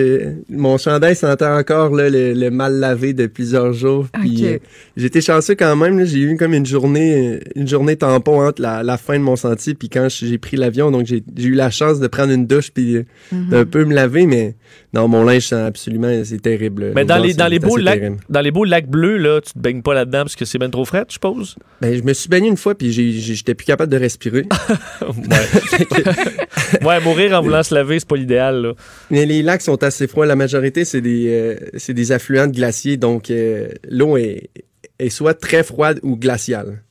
mon 0.49 0.77
chandail 0.77 1.15
sentait 1.15 1.45
encore 1.45 1.93
là, 1.93 2.09
le, 2.09 2.33
le 2.33 2.49
mal 2.51 2.79
lavé 2.79 3.13
de 3.13 3.27
plusieurs 3.27 3.73
jours. 3.73 4.05
Puis 4.21 4.37
Ok. 4.37 4.43
euh, 4.45 4.57
j'étais 4.95 5.21
chanceux 5.21 5.55
quand 5.55 5.75
même. 5.75 6.03
J'ai 6.05 6.19
eu 6.19 6.37
comme 6.37 6.53
une 6.53 6.65
journée, 6.65 7.41
une 7.55 7.67
journée 7.67 7.97
tampon 7.97 8.45
entre 8.47 8.61
la, 8.61 8.81
la 8.81 8.97
fin 8.97 9.15
de 9.17 9.23
mon 9.23 9.35
sentier 9.35 9.73
puis 9.75 9.89
quand 9.89 10.07
j'ai 10.09 10.37
pris 10.37 10.55
l'avion. 10.55 10.78
Donc 10.91 11.05
j'ai 11.05 11.21
eu 11.37 11.53
la 11.53 11.69
chance 11.69 11.99
de 11.99 12.07
prendre 12.07 12.31
une 12.31 12.47
douche 12.47 12.71
puis 12.71 13.05
Mhm. 13.31 13.49
d'un 13.49 13.65
peu 13.65 13.85
me 13.85 13.93
laver. 13.93 14.25
Mais 14.25 14.55
non, 14.93 15.07
mon 15.07 15.23
linge 15.23 15.47
sent 15.47 15.55
absolument, 15.55 16.11
c'est 16.23 16.41
terrible. 16.41 16.93
Mais 16.95 17.05
dans 17.05 17.17
les, 17.17 17.33
dans 17.33 17.47
les 17.47 17.59
beaux 17.59 17.77
lacs, 17.77 17.99
terrible. 17.99 18.17
dans 18.29 18.41
les 18.41 18.51
beaux 18.51 18.63
lacs 18.65 18.87
bleus, 18.87 19.17
là, 19.17 19.41
tu 19.41 19.53
te 19.53 19.59
baignes 19.59 19.81
pas 19.81 19.93
là-dedans 19.93 20.19
parce 20.23 20.35
que 20.35 20.45
c'est 20.45 20.57
bien 20.57 20.69
trop 20.69 20.85
frais, 20.85 21.03
je 21.07 21.13
suppose? 21.13 21.55
Ben, 21.81 21.95
je 21.95 22.01
me 22.03 22.13
suis 22.13 22.29
baigné 22.29 22.47
une 22.47 22.57
fois 22.57 22.75
puis 22.75 22.91
j'étais 22.91 23.53
plus 23.55 23.65
capable 23.65 23.91
de 23.91 23.97
respirer. 23.97 24.45
ouais. 25.01 26.85
ouais, 26.85 26.99
mourir 27.01 27.33
en 27.37 27.41
voulant 27.41 27.63
se 27.63 27.73
laver, 27.73 27.99
c'est 27.99 28.07
pas 28.07 28.15
l'idéal, 28.15 28.61
là. 28.61 28.73
Mais 29.11 29.25
les 29.25 29.41
lacs 29.43 29.61
sont 29.61 29.81
assez 29.83 30.07
froids. 30.07 30.25
La 30.25 30.35
majorité, 30.35 30.85
c'est 30.85 31.01
des, 31.01 31.27
euh, 31.27 31.55
c'est 31.77 31.93
des 31.93 32.11
affluents 32.11 32.47
de 32.47 32.53
glaciers. 32.55 32.97
Donc, 32.97 33.29
euh, 33.31 33.69
l'eau 33.89 34.17
est, 34.17 34.49
est 34.99 35.09
soit 35.09 35.33
très 35.33 35.63
froide 35.63 35.99
ou 36.03 36.15
glaciale. 36.15 36.83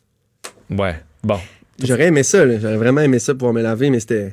Ouais. 0.70 0.94
Bon. 1.24 1.38
J'aurais 1.82 2.06
aimé 2.06 2.22
ça, 2.22 2.58
j'aurais 2.58 2.76
vraiment 2.76 3.00
aimé 3.00 3.18
ça 3.18 3.34
pouvoir 3.34 3.52
me 3.52 3.62
laver, 3.62 3.90
mais 3.90 4.00
c'était 4.00 4.32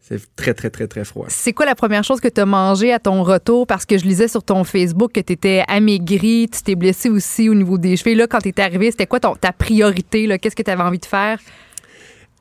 c'est 0.00 0.20
très, 0.34 0.54
très, 0.54 0.70
très, 0.70 0.88
très 0.88 1.04
froid. 1.04 1.26
C'est 1.28 1.52
quoi 1.52 1.66
la 1.66 1.76
première 1.76 2.02
chose 2.02 2.20
que 2.20 2.26
tu 2.26 2.40
as 2.40 2.46
mangé 2.46 2.92
à 2.92 2.98
ton 2.98 3.22
retour? 3.22 3.66
Parce 3.66 3.86
que 3.86 3.96
je 3.96 4.04
lisais 4.04 4.26
sur 4.26 4.42
ton 4.42 4.64
Facebook 4.64 5.12
que 5.12 5.20
tu 5.20 5.34
étais 5.34 5.62
amaigri, 5.68 6.48
tu 6.52 6.62
t'es 6.62 6.74
blessé 6.74 7.08
aussi 7.08 7.48
au 7.48 7.54
niveau 7.54 7.78
des 7.78 7.96
cheveux. 7.96 8.16
Là, 8.16 8.26
quand 8.26 8.40
tu 8.40 8.48
étais 8.48 8.62
arrivé, 8.62 8.90
c'était 8.90 9.06
quoi 9.06 9.20
ton, 9.20 9.36
ta 9.36 9.52
priorité? 9.52 10.26
Qu'est-ce 10.38 10.56
que 10.56 10.62
tu 10.62 10.70
avais 10.70 10.82
envie 10.82 10.98
de 10.98 11.06
faire? 11.06 11.38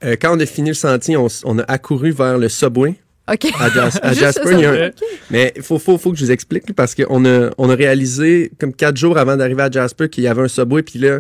Euh, 0.03 0.15
quand 0.19 0.35
on 0.35 0.39
a 0.39 0.45
fini 0.47 0.69
le 0.69 0.73
sentier, 0.73 1.15
on, 1.15 1.59
a 1.59 1.63
accouru 1.67 2.09
vers 2.09 2.39
le 2.39 2.49
Subway. 2.49 2.95
OK. 3.31 3.45
À, 3.59 3.69
Jas- 3.69 3.99
à 4.01 4.13
Jasper, 4.13 4.53
il 4.53 4.59
y 4.61 4.65
a 4.65 4.71
un-. 4.71 4.91
Mais 5.29 5.53
il 5.55 5.61
faut, 5.61 5.77
faut, 5.77 5.99
faut 5.99 6.11
que 6.11 6.17
je 6.17 6.25
vous 6.25 6.31
explique 6.31 6.73
parce 6.73 6.95
qu'on 6.95 7.23
a, 7.25 7.51
on 7.59 7.69
a 7.69 7.75
réalisé 7.75 8.51
comme 8.59 8.73
quatre 8.73 8.97
jours 8.97 9.19
avant 9.19 9.37
d'arriver 9.37 9.61
à 9.61 9.69
Jasper 9.69 10.09
qu'il 10.09 10.23
y 10.23 10.27
avait 10.27 10.41
un 10.41 10.47
Subway. 10.47 10.81
Puis 10.81 10.97
là, 10.97 11.19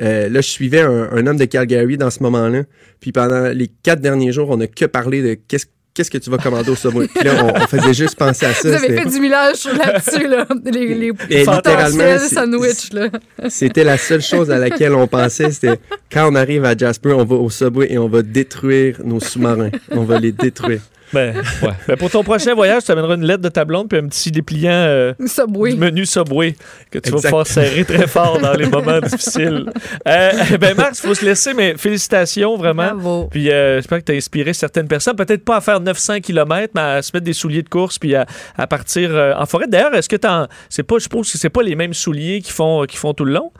euh, 0.00 0.28
là, 0.28 0.40
je 0.40 0.48
suivais 0.48 0.80
un, 0.82 1.08
un 1.12 1.26
homme 1.26 1.36
de 1.38 1.44
Calgary 1.44 1.96
dans 1.96 2.10
ce 2.10 2.22
moment-là. 2.22 2.62
Puis 3.00 3.12
pendant 3.12 3.48
les 3.48 3.68
quatre 3.82 4.00
derniers 4.00 4.32
jours, 4.32 4.50
on 4.50 4.56
n'a 4.56 4.66
que 4.66 4.84
parlé 4.84 5.22
de 5.22 5.34
qu'est-ce 5.48 5.66
qu'est-ce 5.94 6.12
que 6.12 6.18
tu 6.18 6.30
vas 6.30 6.38
commander 6.38 6.70
au 6.70 6.76
Subway. 6.76 7.08
Puis 7.12 7.24
là, 7.24 7.32
on, 7.44 7.60
on 7.60 7.66
faisait 7.66 7.92
juste 7.92 8.14
penser 8.16 8.46
à 8.46 8.52
ça. 8.54 8.68
Vous 8.68 8.74
avez 8.76 8.86
C'était- 8.86 9.02
fait 9.02 9.10
du 9.10 9.18
millage 9.20 9.64
là-dessus, 9.64 10.28
là. 10.28 10.46
Les, 10.64 10.94
les 10.94 11.12
Et 11.28 11.38
littéralement, 11.44 12.18
sandwichs, 12.20 12.92
là. 12.92 13.08
C'était 13.48 13.82
la 13.82 13.98
seule 13.98 14.22
chose 14.22 14.48
à 14.52 14.58
laquelle 14.58 14.94
on 14.94 15.08
pensait. 15.08 15.50
C'était 15.50 15.80
quand 16.12 16.30
on 16.30 16.36
arrive 16.36 16.64
à 16.64 16.76
Jasper, 16.76 17.10
on 17.14 17.24
va 17.24 17.34
au 17.34 17.50
Subway 17.50 17.88
et 17.92 17.98
on 17.98 18.08
va 18.08 18.22
détruire 18.22 19.00
nos 19.04 19.18
sous-marins. 19.18 19.70
On 19.90 20.04
va 20.04 20.20
les 20.20 20.30
détruire. 20.30 20.82
Ben, 21.12 21.34
ouais. 21.62 21.70
Ben, 21.86 21.96
pour 21.96 22.10
ton 22.10 22.22
prochain 22.22 22.54
voyage, 22.54 22.84
tu 22.84 22.90
amèneras 22.90 23.14
une 23.14 23.24
lettre 23.24 23.42
de 23.42 23.48
ta 23.48 23.64
blonde 23.64 23.88
puis 23.88 23.98
un 23.98 24.06
petit 24.08 24.30
dépliant 24.30 24.70
euh, 24.72 25.12
Subway. 25.26 25.72
du 25.72 25.78
menu 25.78 26.06
Subway 26.06 26.54
que 26.90 26.98
tu 26.98 27.10
vas 27.10 27.20
pouvoir 27.20 27.46
serrer 27.46 27.84
très 27.84 28.06
fort 28.06 28.38
dans 28.40 28.52
les 28.52 28.66
moments 28.66 29.00
difficiles. 29.00 29.70
Euh, 30.06 30.58
ben, 30.58 30.76
Max, 30.76 31.00
il 31.02 31.08
faut 31.08 31.14
se 31.14 31.24
laisser, 31.24 31.54
mais 31.54 31.76
félicitations 31.76 32.56
vraiment. 32.56 32.94
Bravo. 32.94 33.28
Puis 33.30 33.50
euh, 33.50 33.76
j'espère 33.76 33.98
que 33.98 34.04
tu 34.04 34.12
as 34.12 34.16
inspiré 34.16 34.52
certaines 34.52 34.88
personnes, 34.88 35.16
peut-être 35.16 35.44
pas 35.44 35.56
à 35.56 35.60
faire 35.60 35.80
900 35.80 36.20
km, 36.20 36.72
mais 36.74 36.80
à 36.80 37.02
se 37.02 37.10
mettre 37.14 37.24
des 37.24 37.32
souliers 37.32 37.62
de 37.62 37.68
course 37.68 37.98
puis 37.98 38.14
à, 38.14 38.26
à 38.56 38.66
partir 38.66 39.14
euh, 39.14 39.32
en 39.36 39.46
forêt. 39.46 39.66
D'ailleurs, 39.66 39.94
est-ce 39.94 40.08
que 40.08 40.16
t'en, 40.16 40.46
c'est 40.68 40.82
pas, 40.82 40.96
je 40.98 41.04
suppose 41.04 41.30
que 41.30 41.38
c'est 41.38 41.50
pas 41.50 41.62
les 41.62 41.74
mêmes 41.74 41.94
souliers 41.94 42.40
qui 42.42 42.52
font, 42.52 42.84
qui 42.84 42.96
font 42.96 43.14
tout 43.14 43.24
le 43.24 43.32
long? 43.32 43.52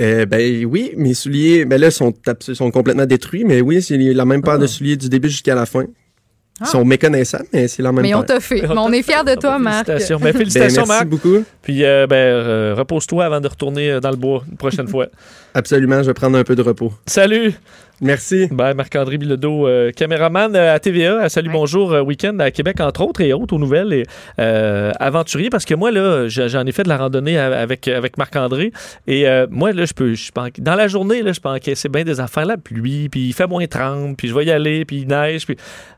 Euh, 0.00 0.26
ben 0.26 0.64
oui, 0.64 0.92
mes 0.96 1.14
souliers, 1.14 1.64
ben 1.64 1.80
là, 1.80 1.90
sont, 1.90 2.14
sont 2.40 2.70
complètement 2.70 3.06
détruits, 3.06 3.44
mais 3.44 3.60
oui, 3.60 3.82
c'est 3.82 3.96
la 3.96 4.24
même 4.24 4.42
paire 4.42 4.58
de 4.58 4.66
souliers 4.66 4.96
du 4.96 5.08
début 5.08 5.28
jusqu'à 5.28 5.56
la 5.56 5.66
fin. 5.66 5.86
Ils 6.60 6.64
Ah. 6.64 6.70
sont 6.70 6.84
méconnaissables, 6.84 7.46
mais 7.52 7.68
c'est 7.68 7.82
la 7.82 7.92
même 7.92 8.02
Mais 8.02 8.14
on 8.14 8.22
t'a 8.24 8.40
fait. 8.40 8.62
Mais 8.62 8.68
on 8.76 8.90
est 8.92 9.02
fiers 9.02 9.22
de 9.24 9.34
toi, 9.40 9.58
Marc. 9.58 9.86
Félicitations. 9.86 10.18
Ben, 10.18 10.24
Ben, 10.32 10.38
félicitations, 10.38 10.82
merci 10.86 10.92
Marc. 10.92 11.06
beaucoup. 11.08 11.44
Puis 11.62 11.84
euh, 11.84 12.06
ben, 12.08 12.16
euh, 12.16 12.74
repose-toi 12.76 13.24
avant 13.24 13.40
de 13.40 13.46
retourner 13.48 13.92
euh, 13.92 14.00
dans 14.00 14.10
le 14.10 14.16
bois 14.16 14.42
une 14.50 14.56
prochaine 14.56 14.88
fois. 14.94 15.06
Absolument, 15.54 16.02
je 16.02 16.08
vais 16.08 16.14
prendre 16.14 16.36
un 16.36 16.44
peu 16.44 16.56
de 16.56 16.62
repos. 16.62 16.92
Salut! 17.06 17.52
Merci. 18.00 18.46
Ben, 18.52 18.74
Marc-André 18.74 19.18
Bilodeau, 19.18 19.66
euh, 19.66 19.90
caméraman 19.90 20.54
euh, 20.54 20.72
à 20.74 20.78
TVA, 20.78 21.20
à 21.20 21.28
Salut 21.28 21.48
Ouais. 21.48 21.54
Bonjour 21.54 21.92
euh, 21.92 22.00
Week-end 22.00 22.38
à 22.38 22.50
Québec, 22.52 22.80
entre 22.80 23.00
autres, 23.02 23.20
et 23.22 23.32
autres 23.32 23.54
aux 23.54 23.58
nouvelles, 23.58 23.92
et 23.92 24.04
euh, 24.38 24.92
aventurier, 25.00 25.50
parce 25.50 25.64
que 25.64 25.74
moi, 25.74 25.90
là, 25.90 26.28
je- 26.28 26.46
j'en 26.46 26.64
ai 26.64 26.70
fait 26.72 26.84
de 26.84 26.88
la 26.88 26.96
randonnée 26.96 27.36
avec, 27.38 27.88
avec 27.88 28.16
Marc-André, 28.16 28.70
et 29.08 29.26
euh, 29.28 29.46
moi, 29.50 29.72
là, 29.72 29.84
je 29.84 29.92
peux, 29.94 30.14
je 30.14 30.30
dans 30.60 30.76
la 30.76 30.86
journée, 30.86 31.22
là, 31.22 31.32
je 31.32 31.40
peux 31.40 31.48
encaisser 31.48 31.88
bien 31.88 32.04
des 32.04 32.20
affaires, 32.20 32.46
la 32.46 32.56
pluie, 32.56 33.08
puis 33.08 33.26
il 33.28 33.32
fait 33.32 33.48
moins 33.48 33.66
30, 33.66 34.16
puis 34.16 34.28
je 34.28 34.34
vais 34.34 34.44
y 34.44 34.50
aller, 34.52 34.84
puis 34.84 34.98
il 34.98 35.08
neige, 35.08 35.44
puis... 35.46 35.56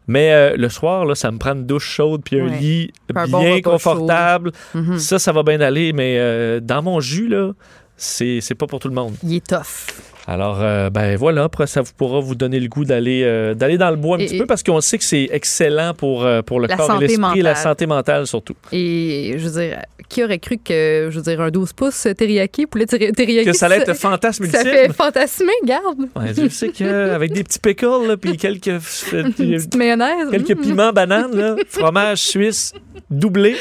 Mais 0.08 0.32
euh, 0.32 0.56
le 0.56 0.68
soir, 0.70 1.04
là, 1.04 1.14
ça 1.14 1.30
me 1.30 1.38
prend 1.38 1.52
une 1.52 1.66
douche 1.66 1.84
chaude, 1.88 2.22
puis 2.24 2.40
un 2.40 2.44
Ouais. 2.46 2.58
lit 2.58 2.90
Un 3.14 3.28
bon 3.28 3.40
bien 3.42 3.60
confortable. 3.60 4.50
Mhm. 4.74 4.98
Ça, 4.98 5.18
ça 5.20 5.30
va 5.32 5.42
bien 5.44 5.60
aller, 5.60 5.92
mais 5.92 6.16
euh, 6.18 6.58
dans 6.60 6.82
mon 6.82 6.98
jus, 7.00 7.28
là, 7.28 7.52
c'est 7.96 8.40
c'est 8.40 8.54
pas 8.56 8.66
pour 8.66 8.80
tout 8.80 8.88
le 8.88 8.94
monde. 8.94 9.14
Il 9.22 9.36
est 9.36 9.46
tough. 9.46 9.86
Alors, 10.26 10.58
euh, 10.60 10.90
ben 10.90 11.16
voilà, 11.16 11.44
après, 11.44 11.66
ça 11.66 11.80
vous 11.80 11.92
pourra 11.96 12.20
vous 12.20 12.34
donner 12.34 12.60
le 12.60 12.68
goût 12.68 12.84
d'aller 12.84 13.22
euh, 13.24 13.54
d'aller 13.54 13.78
dans 13.78 13.90
le 13.90 13.96
bois 13.96 14.16
un 14.16 14.20
Et- 14.20 14.26
petit 14.26 14.38
peu 14.38 14.46
parce 14.46 14.62
qu'on 14.62 14.80
sait 14.80 14.98
que 14.98 15.04
c'est 15.04 15.28
excellent 15.32 15.94
pour, 15.94 16.24
euh, 16.24 16.42
pour 16.42 16.60
le 16.60 16.68
corps 16.68 16.96
et 17.02 17.06
l'esprit 17.06 17.40
et 17.40 17.42
la 17.42 17.54
santé 17.54 17.86
mentale 17.86 18.26
surtout. 18.26 18.54
Et 18.72 19.34
je 19.38 19.48
veux 19.48 19.60
dire, 19.60 19.78
qui 20.08 20.24
aurait 20.24 20.38
cru 20.38 20.58
que, 20.58 21.08
je 21.10 21.16
veux 21.16 21.22
dire, 21.22 21.40
un 21.40 21.50
12 21.50 21.72
pouces 21.72 22.06
teriyaki, 22.16 22.66
poulet 22.66 22.84
teri- 22.84 23.12
teriyaki, 23.12 23.46
Que 23.50 23.56
ça 23.56 23.66
allait 23.66 23.78
être 23.78 23.94
fantasme 23.94 24.46
ça 24.46 24.58
ultime. 24.62 24.72
fait 24.72 24.92
fantasmer, 24.92 25.52
garde. 25.64 26.00
Ouais, 26.16 26.32
je 26.36 26.48
sais 26.48 26.68
qu'avec 26.70 27.32
des 27.34 27.44
petits 27.44 27.58
pickles, 27.60 28.06
là, 28.08 28.16
puis 28.16 28.36
quelques, 28.36 28.78
petite 29.10 29.76
mayonnaise. 29.76 30.28
quelques 30.30 30.56
mm. 30.58 30.60
piments 30.60 30.92
bananes, 30.92 31.34
là, 31.36 31.56
fromage 31.68 32.18
suisse 32.18 32.72
doublé. 33.08 33.56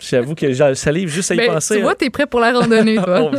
J'avoue 0.00 0.34
que 0.34 0.52
j'ai 0.52 0.74
salive 0.74 1.08
juste 1.08 1.30
à 1.30 1.34
y 1.34 1.38
Ben, 1.38 1.52
penser. 1.54 1.76
tu 1.76 1.82
vois, 1.82 1.92
hein. 1.92 1.96
t'es 1.98 2.10
prêt 2.10 2.26
pour 2.26 2.40
la 2.40 2.52
randonnée, 2.52 2.96
toi. 3.04 3.30